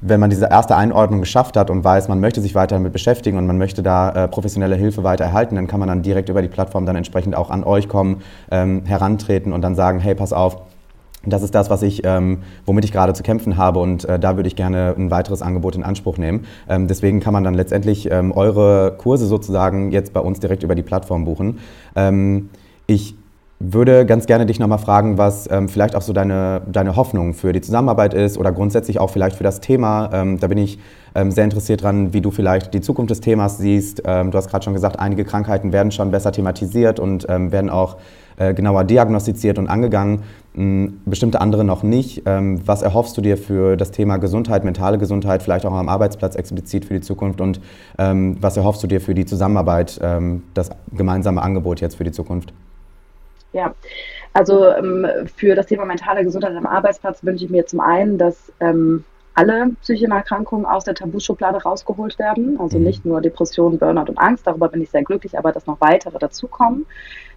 wenn 0.00 0.20
man 0.20 0.28
diese 0.28 0.46
erste 0.46 0.76
Einordnung 0.76 1.20
geschafft 1.20 1.56
hat 1.56 1.70
und 1.70 1.82
weiß, 1.82 2.08
man 2.08 2.20
möchte 2.20 2.42
sich 2.42 2.54
weiter 2.54 2.76
damit 2.76 2.92
beschäftigen 2.92 3.38
und 3.38 3.46
man 3.46 3.56
möchte 3.56 3.82
da 3.82 4.10
äh, 4.10 4.28
professionelle 4.28 4.76
Hilfe 4.76 5.04
weiter 5.04 5.24
erhalten, 5.24 5.54
dann 5.54 5.66
kann 5.66 5.80
man 5.80 5.88
dann 5.88 6.02
direkt 6.02 6.28
über 6.28 6.42
die 6.42 6.48
Plattform 6.48 6.84
dann 6.84 6.96
entsprechend 6.96 7.34
auch 7.34 7.50
an 7.50 7.64
euch 7.64 7.88
kommen, 7.88 8.22
ähm, 8.50 8.82
herantreten 8.84 9.54
und 9.54 9.62
dann 9.62 9.74
sagen, 9.74 10.00
hey, 10.00 10.14
pass 10.14 10.34
auf, 10.34 10.67
das 11.24 11.42
ist 11.42 11.54
das, 11.54 11.68
was 11.68 11.82
ich, 11.82 12.02
ähm, 12.04 12.38
womit 12.64 12.84
ich 12.84 12.92
gerade 12.92 13.12
zu 13.12 13.22
kämpfen 13.22 13.56
habe 13.56 13.80
und 13.80 14.04
äh, 14.04 14.18
da 14.18 14.36
würde 14.36 14.46
ich 14.48 14.56
gerne 14.56 14.94
ein 14.96 15.10
weiteres 15.10 15.42
Angebot 15.42 15.74
in 15.74 15.82
Anspruch 15.82 16.16
nehmen. 16.16 16.46
Ähm, 16.68 16.86
deswegen 16.86 17.20
kann 17.20 17.32
man 17.32 17.44
dann 17.44 17.54
letztendlich 17.54 18.10
ähm, 18.10 18.32
eure 18.32 18.94
Kurse 18.96 19.26
sozusagen 19.26 19.90
jetzt 19.90 20.12
bei 20.12 20.20
uns 20.20 20.40
direkt 20.40 20.62
über 20.62 20.74
die 20.74 20.82
Plattform 20.82 21.24
buchen. 21.24 21.58
Ähm, 21.96 22.50
ich 22.86 23.16
würde 23.60 24.06
ganz 24.06 24.26
gerne 24.26 24.46
dich 24.46 24.60
nochmal 24.60 24.78
fragen, 24.78 25.18
was 25.18 25.50
ähm, 25.50 25.68
vielleicht 25.68 25.96
auch 25.96 26.02
so 26.02 26.12
deine, 26.12 26.62
deine 26.70 26.94
Hoffnung 26.94 27.34
für 27.34 27.52
die 27.52 27.60
Zusammenarbeit 27.60 28.14
ist 28.14 28.38
oder 28.38 28.52
grundsätzlich 28.52 29.00
auch 29.00 29.10
vielleicht 29.10 29.36
für 29.36 29.42
das 29.42 29.60
Thema. 29.60 30.10
Ähm, 30.12 30.38
da 30.38 30.46
bin 30.46 30.58
ich 30.58 30.78
ähm, 31.16 31.32
sehr 31.32 31.44
interessiert 31.44 31.82
dran, 31.82 32.12
wie 32.12 32.20
du 32.20 32.30
vielleicht 32.30 32.72
die 32.72 32.80
Zukunft 32.80 33.10
des 33.10 33.20
Themas 33.20 33.58
siehst. 33.58 34.02
Ähm, 34.04 34.30
du 34.30 34.38
hast 34.38 34.48
gerade 34.48 34.64
schon 34.64 34.74
gesagt, 34.74 35.00
einige 35.00 35.24
Krankheiten 35.24 35.72
werden 35.72 35.90
schon 35.90 36.12
besser 36.12 36.30
thematisiert 36.30 37.00
und 37.00 37.26
ähm, 37.28 37.50
werden 37.50 37.68
auch 37.68 37.96
äh, 38.36 38.54
genauer 38.54 38.84
diagnostiziert 38.84 39.58
und 39.58 39.66
angegangen, 39.66 40.22
mh, 40.54 40.92
bestimmte 41.06 41.40
andere 41.40 41.64
noch 41.64 41.82
nicht. 41.82 42.22
Ähm, 42.26 42.60
was 42.64 42.82
erhoffst 42.82 43.16
du 43.16 43.22
dir 43.22 43.36
für 43.36 43.76
das 43.76 43.90
Thema 43.90 44.18
Gesundheit, 44.18 44.62
mentale 44.62 44.98
Gesundheit, 44.98 45.42
vielleicht 45.42 45.66
auch 45.66 45.72
am 45.72 45.88
Arbeitsplatz 45.88 46.36
explizit 46.36 46.84
für 46.84 46.94
die 46.94 47.00
Zukunft 47.00 47.40
und 47.40 47.60
was 47.96 48.56
erhoffst 48.56 48.82
du 48.84 48.86
dir 48.86 49.00
für 49.00 49.14
die 49.14 49.26
Zusammenarbeit, 49.26 50.00
das 50.54 50.70
gemeinsame 50.92 51.42
Angebot 51.42 51.80
jetzt 51.80 51.96
für 51.96 52.04
die 52.04 52.12
Zukunft? 52.12 52.52
Ja, 53.52 53.74
also 54.32 54.66
ähm, 54.72 55.06
für 55.36 55.54
das 55.54 55.66
Thema 55.66 55.84
mentale 55.84 56.22
Gesundheit 56.22 56.54
am 56.54 56.66
Arbeitsplatz 56.66 57.24
wünsche 57.24 57.44
ich 57.44 57.50
mir 57.50 57.66
zum 57.66 57.80
einen, 57.80 58.18
dass 58.18 58.52
ähm, 58.60 59.04
alle 59.34 59.70
psychischen 59.82 60.10
Erkrankungen 60.10 60.66
aus 60.66 60.84
der 60.84 60.94
Tabuschublade 60.94 61.62
rausgeholt 61.62 62.18
werden. 62.18 62.58
Also 62.60 62.78
mhm. 62.78 62.84
nicht 62.84 63.04
nur 63.04 63.20
Depressionen, 63.20 63.78
Burnout 63.78 64.10
und 64.10 64.18
Angst, 64.18 64.46
darüber 64.46 64.68
bin 64.68 64.82
ich 64.82 64.90
sehr 64.90 65.04
glücklich, 65.04 65.38
aber 65.38 65.52
dass 65.52 65.66
noch 65.66 65.80
weitere 65.80 66.18
dazukommen. 66.18 66.86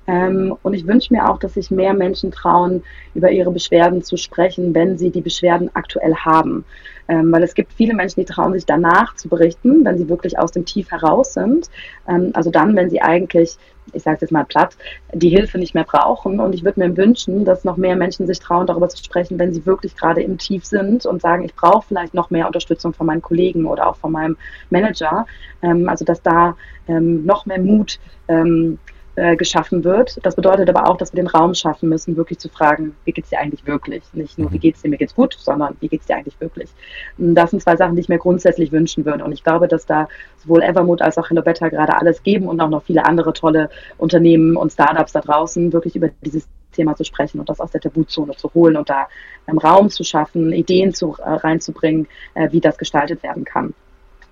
Ähm, 0.08 0.56
und 0.64 0.74
ich 0.74 0.88
wünsche 0.88 1.14
mir 1.14 1.30
auch, 1.30 1.38
dass 1.38 1.54
sich 1.54 1.72
mehr 1.72 1.94
Menschen 1.94 2.32
trauen, 2.32 2.84
über 3.14 3.32
ihre 3.32 3.52
Beschwerden 3.52 4.02
zu 4.02 4.18
sprechen, 4.18 4.74
wenn 4.74 4.98
sie 4.98 5.12
die 5.12 5.22
Beschwerden 5.22 5.70
aktuell 5.74 6.16
haben. 6.16 6.66
Ähm, 7.08 7.32
weil 7.32 7.44
es 7.44 7.54
gibt 7.54 7.74
viele 7.74 7.94
Menschen, 7.94 8.22
die 8.22 8.26
trauen 8.26 8.54
sich 8.54 8.66
danach 8.66 9.16
zu 9.16 9.28
berichten, 9.28 9.84
wenn 9.84 9.98
sie 9.98 10.08
wirklich 10.08 10.40
aus 10.40 10.52
dem 10.52 10.66
Tief 10.66 10.92
heraus 10.92 11.34
sind. 11.34 11.70
Ähm, 12.08 12.32
also 12.34 12.50
dann, 12.52 12.76
wenn 12.76 12.90
sie 12.90 13.02
eigentlich, 13.02 13.58
ich 13.94 14.04
sage 14.04 14.16
es 14.16 14.22
jetzt 14.22 14.32
mal 14.32 14.46
platt, 14.46 14.78
die 15.14 15.30
Hilfe 15.30 15.58
nicht 15.58 15.76
mehr 15.76 15.84
brauchen. 15.84 16.40
Und 16.40 16.56
ich 16.56 16.64
würde 16.64 16.80
mir 16.80 16.96
wünschen, 16.96 17.46
dass 17.46 17.64
noch 17.64 17.78
mehr 17.78 17.96
Menschen 17.96 18.28
sich 18.28 18.40
trauen, 18.40 18.66
darüber 18.66 18.90
zu 18.90 19.04
sprechen, 19.04 19.38
wenn 19.40 19.54
sie 19.54 19.66
wirklich 19.66 19.96
gerade 19.96 20.22
im 20.22 20.38
Tief 20.38 20.66
sind 20.66 21.06
und 21.06 21.22
sagen, 21.22 21.44
ich 21.44 21.54
brauche 21.54 21.86
vielleicht 21.88 22.14
noch 22.14 22.30
mehr 22.30 22.48
Unterstützung 22.48 22.94
von 22.94 23.08
meinen 23.08 23.22
Kollegen 23.22 23.66
oder 23.66 23.88
auch 23.88 23.98
von 23.98 24.12
meinem 24.12 24.38
Manager. 24.70 25.26
Ähm, 25.62 25.90
also 25.90 26.06
dass 26.06 26.22
da 26.22 26.56
ähm, 26.88 27.26
noch 27.26 27.46
mehr 27.46 27.60
Mut 27.60 28.00
ähm, 28.28 28.80
äh, 29.16 29.36
geschaffen 29.36 29.84
wird. 29.84 30.20
Das 30.24 30.36
bedeutet 30.36 30.70
aber 30.70 30.90
auch, 30.90 30.98
dass 30.98 31.14
wir 31.14 31.18
den 31.18 31.28
Raum 31.28 31.54
schaffen 31.54 31.90
müssen, 31.90 32.16
wirklich 32.16 32.40
zu 32.40 32.50
fragen, 32.50 32.96
wie 33.06 33.12
geht 33.12 33.26
es 33.26 33.30
dir 33.30 33.40
eigentlich 33.40 33.66
wirklich? 33.66 34.04
Nicht 34.14 34.38
nur, 34.38 34.52
wie 34.52 34.56
mhm. 34.56 34.62
geht 34.62 34.76
es 34.76 34.82
dir, 34.82 34.90
mir 34.90 34.98
geht's 34.98 35.16
gut, 35.16 35.36
sondern 35.38 35.76
wie 35.80 35.88
geht 35.88 36.02
es 36.02 36.08
dir 36.08 36.16
eigentlich 36.16 36.40
wirklich? 36.40 36.70
Und 37.18 37.36
das 37.36 37.52
sind 37.52 37.62
zwei 37.62 37.76
Sachen, 37.76 37.96
die 37.96 38.02
ich 38.02 38.10
mir 38.10 38.20
grundsätzlich 38.20 38.72
wünschen 38.72 39.06
würde. 39.06 39.24
Und 39.24 39.32
ich 39.32 39.44
glaube, 39.44 39.68
dass 39.68 39.86
da 39.86 40.08
sowohl 40.38 40.64
Evermood 40.64 41.02
als 41.02 41.18
auch 41.18 41.30
Hello 41.30 41.42
Better 41.42 41.70
gerade 41.70 41.98
alles 41.98 42.24
geben 42.24 42.48
und 42.48 42.60
auch 42.62 42.70
noch 42.70 42.84
viele 42.84 43.06
andere 43.06 43.34
tolle 43.34 43.70
Unternehmen 43.98 44.56
und 44.56 44.72
Startups 44.72 45.12
da 45.12 45.22
draußen 45.22 45.74
wirklich 45.74 45.96
über 45.96 46.10
dieses 46.22 46.48
Thema 46.72 46.96
zu 46.96 47.04
sprechen 47.04 47.40
und 47.40 47.50
das 47.50 47.60
aus 47.60 47.72
der 47.72 47.82
Tabuzone 47.82 48.36
zu 48.36 48.54
holen 48.54 48.78
und 48.78 48.90
da 48.90 49.08
ähm, 49.48 49.58
Raum 49.58 49.90
zu 49.90 50.04
schaffen, 50.04 50.54
Ideen 50.54 50.94
zu, 50.94 51.16
äh, 51.20 51.30
reinzubringen, 51.30 52.08
äh, 52.34 52.50
wie 52.52 52.62
das 52.62 52.78
gestaltet 52.78 53.24
werden 53.24 53.44
kann. 53.44 53.74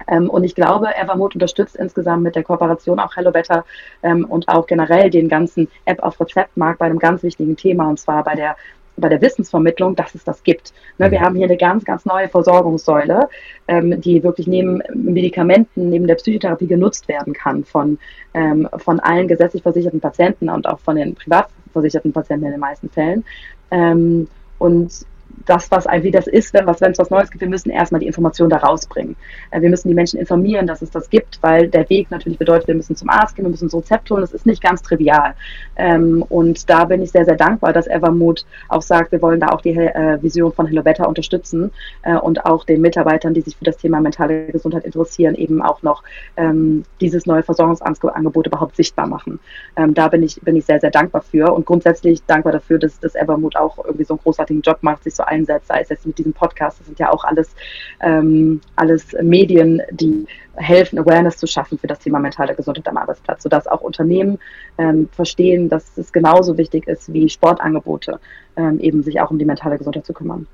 Ähm, 0.07 0.29
und 0.29 0.43
ich 0.43 0.55
glaube, 0.55 0.95
Evermood 0.95 1.35
unterstützt 1.35 1.75
insgesamt 1.75 2.23
mit 2.23 2.35
der 2.35 2.43
Kooperation 2.43 2.99
auch 2.99 3.15
Hello 3.15 3.31
Better 3.31 3.65
ähm, 4.03 4.25
und 4.25 4.47
auch 4.47 4.65
generell 4.67 5.09
den 5.09 5.29
ganzen 5.29 5.67
App 5.85 6.01
auf 6.01 6.19
Rezeptmarkt 6.19 6.79
bei 6.79 6.85
einem 6.85 6.99
ganz 6.99 7.23
wichtigen 7.23 7.55
Thema 7.55 7.89
und 7.89 7.99
zwar 7.99 8.23
bei 8.23 8.35
der 8.35 8.55
bei 8.99 9.09
der 9.09 9.21
Wissensvermittlung, 9.21 9.95
dass 9.95 10.15
es 10.15 10.23
das 10.23 10.43
gibt. 10.43 10.73
Ne, 10.97 11.09
wir 11.11 11.19
mhm. 11.19 11.23
haben 11.23 11.35
hier 11.35 11.45
eine 11.45 11.57
ganz, 11.57 11.85
ganz 11.85 12.05
neue 12.05 12.27
Versorgungssäule, 12.27 13.29
ähm, 13.67 13.99
die 14.01 14.23
wirklich 14.23 14.47
neben 14.47 14.81
Medikamenten, 14.93 15.89
neben 15.89 16.07
der 16.07 16.15
Psychotherapie 16.15 16.67
genutzt 16.67 17.07
werden 17.07 17.33
kann 17.33 17.63
von, 17.63 17.97
ähm, 18.33 18.67
von 18.77 18.99
allen 18.99 19.27
gesetzlich 19.27 19.63
versicherten 19.63 19.99
Patienten 19.99 20.49
und 20.49 20.67
auch 20.67 20.79
von 20.79 20.95
den 20.95 21.15
privat 21.15 21.47
versicherten 21.71 22.13
Patienten 22.13 22.45
in 22.45 22.51
den 22.51 22.59
meisten 22.59 22.89
Fällen. 22.89 23.23
Ähm, 23.71 24.27
und 24.57 25.05
das, 25.45 25.71
was 25.71 25.85
wie 25.85 26.11
das 26.11 26.27
ist, 26.27 26.53
wenn 26.53 26.67
es 26.67 26.99
was 26.99 27.09
Neues 27.09 27.31
gibt, 27.31 27.41
wir 27.41 27.49
müssen 27.49 27.69
erstmal 27.69 27.99
die 27.99 28.07
Information 28.07 28.49
da 28.49 28.57
rausbringen. 28.57 29.15
Äh, 29.51 29.61
wir 29.61 29.69
müssen 29.69 29.87
die 29.87 29.93
Menschen 29.93 30.19
informieren, 30.19 30.67
dass 30.67 30.81
es 30.81 30.91
das 30.91 31.09
gibt, 31.09 31.39
weil 31.41 31.67
der 31.67 31.89
Weg 31.89 32.11
natürlich 32.11 32.37
bedeutet, 32.37 32.67
wir 32.67 32.75
müssen 32.75 32.95
zum 32.95 33.09
Arzt 33.09 33.35
gehen, 33.35 33.45
wir 33.45 33.49
müssen 33.49 33.67
ein 33.67 33.79
Rezept 33.79 34.09
holen. 34.11 34.21
Das 34.21 34.33
ist 34.33 34.45
nicht 34.45 34.61
ganz 34.61 34.81
trivial. 34.81 35.33
Ähm, 35.75 36.23
und 36.29 36.69
da 36.69 36.85
bin 36.85 37.01
ich 37.01 37.11
sehr, 37.11 37.25
sehr 37.25 37.35
dankbar, 37.35 37.73
dass 37.73 37.87
Evermood 37.87 38.45
auch 38.67 38.81
sagt, 38.81 39.11
wir 39.11 39.21
wollen 39.21 39.39
da 39.39 39.49
auch 39.49 39.61
die 39.61 39.75
äh, 39.75 40.21
Vision 40.21 40.51
von 40.51 40.67
Hello 40.67 40.83
Better 40.83 41.07
unterstützen 41.07 41.71
äh, 42.03 42.15
und 42.15 42.45
auch 42.45 42.65
den 42.65 42.81
Mitarbeitern, 42.81 43.33
die 43.33 43.41
sich 43.41 43.57
für 43.57 43.65
das 43.65 43.77
Thema 43.77 44.01
mentale 44.01 44.47
Gesundheit 44.47 44.85
interessieren, 44.85 45.35
eben 45.35 45.61
auch 45.61 45.81
noch 45.81 46.03
ähm, 46.37 46.83
dieses 47.01 47.25
neue 47.25 47.43
Versorgungsangebot 47.43 48.47
überhaupt 48.47 48.75
sichtbar 48.75 49.07
machen. 49.07 49.39
Ähm, 49.75 49.93
da 49.93 50.07
bin 50.07 50.23
ich, 50.23 50.39
bin 50.41 50.55
ich 50.55 50.65
sehr, 50.65 50.79
sehr 50.79 50.91
dankbar 50.91 51.21
für 51.21 51.51
und 51.53 51.65
grundsätzlich 51.65 52.23
dankbar 52.25 52.53
dafür, 52.53 52.79
dass, 52.79 52.99
dass 52.99 53.15
Evermood 53.15 53.55
auch 53.55 53.77
irgendwie 53.83 54.03
so 54.03 54.13
einen 54.13 54.21
großartigen 54.21 54.61
Job 54.61 54.77
macht, 54.81 55.03
sich 55.03 55.18
so 55.19 55.23
einsetzt, 55.25 55.67
sei 55.67 55.81
es 55.81 55.89
jetzt 55.89 56.07
mit 56.07 56.17
diesem 56.17 56.33
Podcast. 56.33 56.79
Das 56.79 56.87
sind 56.87 56.97
ja 56.97 57.11
auch 57.11 57.23
alles, 57.23 57.53
ähm, 58.01 58.61
alles 58.75 59.13
Medien, 59.21 59.81
die 59.91 60.25
helfen, 60.55 60.99
Awareness 60.99 61.37
zu 61.37 61.47
schaffen 61.47 61.77
für 61.77 61.87
das 61.87 61.99
Thema 61.99 62.19
mentale 62.19 62.55
Gesundheit 62.55 62.87
am 62.87 62.97
Arbeitsplatz, 62.97 63.43
sodass 63.43 63.67
auch 63.67 63.81
Unternehmen 63.81 64.39
ähm, 64.77 65.09
verstehen, 65.11 65.69
dass 65.69 65.97
es 65.97 66.11
genauso 66.11 66.57
wichtig 66.57 66.87
ist 66.87 67.11
wie 67.13 67.29
Sportangebote, 67.29 68.19
ähm, 68.57 68.79
eben 68.79 69.03
sich 69.03 69.19
auch 69.21 69.31
um 69.31 69.39
die 69.39 69.45
mentale 69.45 69.77
Gesundheit 69.77 70.05
zu 70.05 70.13
kümmern. 70.13 70.47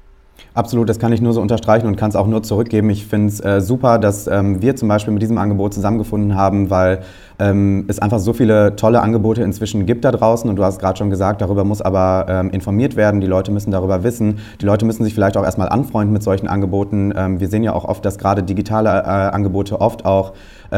Absolut, 0.56 0.88
das 0.88 1.00
kann 1.00 1.12
ich 1.12 1.22
nur 1.22 1.34
so 1.34 1.42
unterstreichen 1.42 1.86
und 1.86 1.98
kann 1.98 2.10
es 2.10 2.16
auch 2.16 2.28
nur 2.28 2.42
zurückgeben. 2.42 2.90
Ich 2.90 3.06
finde 3.06 3.28
es 3.28 3.42
äh, 3.42 3.60
super, 3.60 4.00
dass 4.00 4.26
ähm, 4.28 4.62
wir 4.62 4.78
zum 4.78 4.88
Beispiel 4.88 5.14
mit 5.14 5.22
diesem 5.22 5.38
Angebot 5.38 5.74
zusammengefunden 5.74 6.36
haben, 6.36 6.70
weil 6.70 7.02
ähm, 7.40 7.84
es 7.90 8.00
einfach 8.00 8.20
so 8.20 8.32
viele 8.32 8.78
tolle 8.78 9.02
Angebote 9.02 9.44
inzwischen 9.44 9.86
gibt 9.86 10.06
da 10.06 10.14
draußen. 10.14 10.50
Und 10.50 10.56
du 10.56 10.64
hast 10.64 10.80
gerade 10.80 10.98
schon 10.98 11.10
gesagt, 11.10 11.42
darüber 11.42 11.66
muss 11.66 11.82
aber 11.82 12.26
ähm, 12.30 12.52
informiert 12.52 12.96
werden. 12.96 13.20
Die 13.20 13.28
Leute 13.28 13.52
müssen 13.52 13.72
darüber 13.72 14.04
wissen. 14.04 14.40
Die 14.62 14.66
Leute 14.66 14.86
müssen 14.86 15.04
sich 15.04 15.14
vielleicht 15.14 15.36
auch 15.36 15.44
erstmal 15.44 15.68
anfreunden 15.68 16.14
mit 16.14 16.24
solchen 16.24 16.48
Angeboten. 16.48 17.14
Ähm, 17.16 17.42
wir 17.42 17.50
sehen 17.50 17.64
ja 17.64 17.74
auch 17.74 17.84
oft, 17.84 18.06
dass 18.06 18.18
gerade 18.18 18.42
digitale 18.42 18.90
äh, 18.90 19.04
Angebote 19.04 19.82
oft 19.82 20.06
auch 20.06 20.32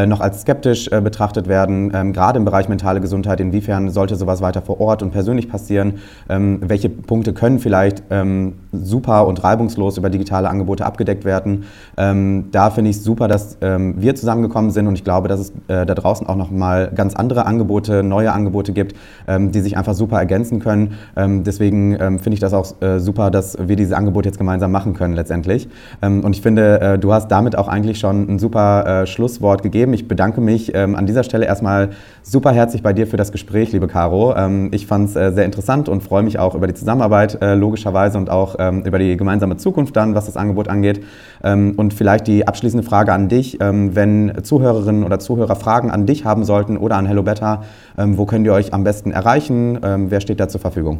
noch 0.06 0.22
als 0.22 0.42
skeptisch 0.42 0.90
äh, 0.92 1.02
betrachtet 1.02 1.48
werden, 1.48 1.92
ähm, 1.94 2.14
gerade 2.14 2.38
im 2.38 2.46
Bereich 2.46 2.70
mentale 2.70 3.02
Gesundheit. 3.02 3.40
Inwiefern 3.40 3.90
sollte 3.90 4.16
sowas 4.16 4.42
weiter 4.42 4.62
vor 4.62 4.80
Ort 4.80 5.02
und 5.02 5.12
persönlich 5.12 5.50
passieren? 5.50 5.96
Ähm, 6.30 6.60
welche 6.62 6.90
Punkte 6.90 7.34
können 7.34 7.60
vielleicht 7.60 8.04
ähm, 8.10 8.56
super 8.72 9.28
und 9.28 9.44
reibungslos 9.44 9.98
über 9.98 10.10
digitale 10.10 10.50
Angebote 10.50 10.86
abgedeckt 10.86 11.26
werden? 11.26 11.66
da 11.98 12.70
finde 12.70 12.92
ich 12.92 12.98
es 12.98 13.04
super, 13.04 13.28
dass 13.28 13.58
wir 13.60 14.16
zusammengekommen 14.16 14.72
sind 14.72 14.88
und 14.88 14.94
ich 14.94 15.04
glaube, 15.04 15.28
dass 15.28 15.40
es 15.40 15.50
äh, 15.68 15.86
da 15.86 15.96
draußen 15.96 16.28
auch 16.28 16.36
noch 16.36 16.52
mal 16.52 16.92
ganz 16.94 17.16
andere 17.16 17.46
Angebote, 17.46 18.04
neue 18.04 18.32
Angebote 18.32 18.72
gibt, 18.72 18.96
die 19.28 19.60
sich 19.62 19.78
einfach 19.78 19.94
super 19.94 20.20
ergänzen 20.20 20.60
können. 20.60 20.94
deswegen 21.16 21.98
finde 21.98 22.34
ich 22.34 22.40
das 22.40 22.54
auch 22.54 22.74
super, 22.98 23.32
dass 23.32 23.58
wir 23.60 23.76
dieses 23.76 23.94
Angebot 23.94 24.26
jetzt 24.26 24.38
gemeinsam 24.38 24.72
machen 24.72 24.94
können 24.94 25.16
letztendlich. 25.16 25.68
und 26.02 26.36
ich 26.36 26.42
finde, 26.42 27.00
du 27.00 27.14
hast 27.14 27.30
damit 27.30 27.58
auch 27.58 27.68
eigentlich 27.68 28.00
schon 28.00 28.30
ein 28.30 28.40
super 28.40 29.06
Schlusswort 29.08 29.64
gegeben 29.64 29.87
gegeben. 29.88 29.94
Ich 29.94 30.08
bedanke 30.08 30.42
mich 30.42 30.74
ähm, 30.76 30.96
an 30.96 31.06
dieser 31.06 31.24
Stelle 31.24 31.46
erstmal 31.46 31.90
super 32.22 32.52
herzlich 32.52 32.84
bei 32.84 32.94
dir 32.94 33.08
für 33.08 33.18
das 33.18 33.32
Gespräch, 33.32 33.72
liebe 33.72 33.88
Caro. 33.88 34.36
Ähm, 34.36 34.70
ich 34.74 34.86
fand 34.86 35.10
es 35.10 35.16
äh, 35.16 35.32
sehr 35.32 35.46
interessant 35.46 35.90
und 35.90 36.02
freue 36.04 36.24
mich 36.24 36.40
auch 36.40 36.56
über 36.56 36.68
die 36.68 36.74
Zusammenarbeit 36.74 37.42
äh, 37.42 37.56
logischerweise 37.56 38.18
und 38.18 38.30
auch 38.30 38.56
ähm, 38.60 38.84
über 38.84 39.00
die 39.00 39.18
gemeinsame 39.18 39.58
Zukunft 39.58 39.96
dann, 39.96 40.16
was 40.16 40.26
das 40.26 40.38
Angebot 40.38 40.68
angeht. 40.68 41.04
Ähm, 41.44 41.74
und 41.78 41.94
vielleicht 41.94 42.28
die 42.28 42.48
abschließende 42.48 42.86
Frage 42.86 43.14
an 43.14 43.30
dich, 43.30 43.60
ähm, 43.62 43.96
wenn 43.96 44.34
Zuhörerinnen 44.44 45.04
oder 45.04 45.20
Zuhörer 45.20 45.56
Fragen 45.56 45.92
an 45.92 46.06
dich 46.06 46.26
haben 46.26 46.44
sollten 46.44 46.78
oder 46.78 46.98
an 46.98 47.06
Hello 47.06 47.24
Better, 47.24 47.64
ähm, 47.98 48.18
wo 48.18 48.26
könnt 48.26 48.46
ihr 48.46 48.54
euch 48.54 48.74
am 48.74 48.84
besten 48.84 49.12
erreichen? 49.12 49.80
wer 49.82 50.22
steht 50.22 50.40
da 50.40 50.48
zur 50.48 50.62
Verfügung? 50.62 51.00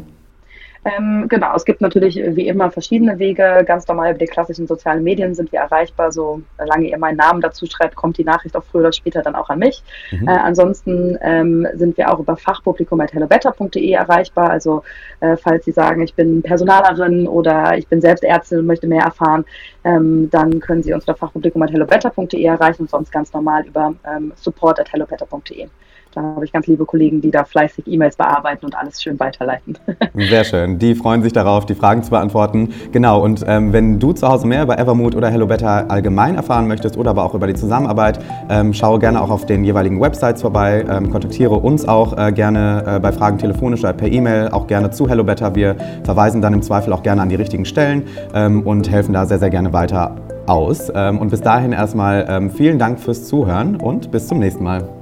Ähm, 0.84 1.26
genau, 1.28 1.54
es 1.54 1.64
gibt 1.64 1.80
natürlich 1.80 2.16
wie 2.16 2.48
immer 2.48 2.70
verschiedene 2.70 3.18
Wege. 3.18 3.64
Ganz 3.66 3.86
normal 3.88 4.10
über 4.10 4.18
die 4.18 4.26
klassischen 4.26 4.66
sozialen 4.66 5.02
Medien 5.02 5.34
sind 5.34 5.52
wir 5.52 5.60
erreichbar. 5.60 6.12
Solange 6.12 6.88
ihr 6.88 6.98
meinen 6.98 7.16
Namen 7.16 7.40
dazu 7.40 7.66
schreibt, 7.66 7.96
kommt 7.96 8.18
die 8.18 8.24
Nachricht 8.24 8.56
auch 8.56 8.64
früher 8.64 8.82
oder 8.82 8.92
später 8.92 9.22
dann 9.22 9.34
auch 9.34 9.48
an 9.48 9.58
mich. 9.58 9.82
Mhm. 10.10 10.28
Äh, 10.28 10.32
ansonsten 10.32 11.18
ähm, 11.20 11.66
sind 11.74 11.96
wir 11.96 12.12
auch 12.12 12.18
über 12.20 12.36
fachpublikum.hellobetter.de 12.36 13.90
erreichbar. 13.90 14.50
Also 14.50 14.82
äh, 15.20 15.36
falls 15.36 15.64
Sie 15.64 15.72
sagen, 15.72 16.02
ich 16.02 16.14
bin 16.14 16.42
Personalerin 16.42 17.26
oder 17.26 17.76
ich 17.76 17.86
bin 17.88 18.00
selbst 18.00 18.24
Ärztin 18.24 18.60
und 18.60 18.66
möchte 18.66 18.86
mehr 18.86 19.04
erfahren, 19.04 19.44
ähm, 19.84 20.28
dann 20.30 20.60
können 20.60 20.82
Sie 20.82 20.92
uns 20.92 21.04
unter 21.04 21.18
fachpublikum.hellobetter.de 21.18 22.42
erreichen 22.42 22.82
und 22.82 22.90
sonst 22.90 23.10
ganz 23.10 23.32
normal 23.32 23.66
über 23.66 23.94
ähm, 24.06 24.32
support.hellobetter.de. 24.36 25.68
Da 26.14 26.22
habe 26.22 26.44
ich 26.44 26.52
ganz 26.52 26.66
liebe 26.66 26.84
Kollegen, 26.84 27.20
die 27.20 27.30
da 27.30 27.44
fleißig 27.44 27.86
E-Mails 27.86 28.16
bearbeiten 28.16 28.64
und 28.64 28.74
alles 28.74 29.02
schön 29.02 29.18
weiterleiten. 29.20 29.78
Sehr 30.14 30.44
schön. 30.44 30.67
Die 30.76 30.94
freuen 30.94 31.22
sich 31.22 31.32
darauf, 31.32 31.64
die 31.64 31.74
Fragen 31.74 32.02
zu 32.02 32.10
beantworten. 32.10 32.68
Genau. 32.92 33.22
Und 33.22 33.44
ähm, 33.48 33.72
wenn 33.72 33.98
du 33.98 34.12
zu 34.12 34.28
Hause 34.28 34.46
mehr 34.46 34.64
über 34.64 34.78
Evermood 34.78 35.14
oder 35.14 35.30
Hello 35.30 35.46
Better 35.46 35.90
allgemein 35.90 36.34
erfahren 36.34 36.68
möchtest 36.68 36.98
oder 36.98 37.10
aber 37.10 37.24
auch 37.24 37.34
über 37.34 37.46
die 37.46 37.54
Zusammenarbeit, 37.54 38.18
ähm, 38.50 38.74
schaue 38.74 38.98
gerne 38.98 39.22
auch 39.22 39.30
auf 39.30 39.46
den 39.46 39.64
jeweiligen 39.64 40.00
Websites 40.00 40.42
vorbei. 40.42 40.84
Ähm, 40.90 41.10
kontaktiere 41.10 41.54
uns 41.54 41.88
auch 41.88 42.18
äh, 42.18 42.32
gerne 42.32 42.84
äh, 42.86 43.00
bei 43.00 43.12
Fragen 43.12 43.38
telefonisch 43.38 43.80
oder 43.80 43.92
per 43.92 44.08
E-Mail, 44.08 44.48
auch 44.48 44.66
gerne 44.66 44.90
zu 44.90 45.08
Hello 45.08 45.24
Better. 45.24 45.54
Wir 45.54 45.76
verweisen 46.04 46.42
dann 46.42 46.52
im 46.52 46.62
Zweifel 46.62 46.92
auch 46.92 47.02
gerne 47.02 47.22
an 47.22 47.28
die 47.28 47.36
richtigen 47.36 47.64
Stellen 47.64 48.02
ähm, 48.34 48.66
und 48.66 48.90
helfen 48.90 49.14
da 49.14 49.24
sehr, 49.24 49.38
sehr 49.38 49.50
gerne 49.50 49.72
weiter 49.72 50.16
aus. 50.46 50.90
Ähm, 50.94 51.18
und 51.18 51.30
bis 51.30 51.40
dahin 51.40 51.72
erstmal 51.72 52.26
ähm, 52.28 52.50
vielen 52.50 52.78
Dank 52.78 52.98
fürs 52.98 53.24
Zuhören 53.28 53.76
und 53.76 54.10
bis 54.10 54.26
zum 54.26 54.38
nächsten 54.38 54.64
Mal. 54.64 54.97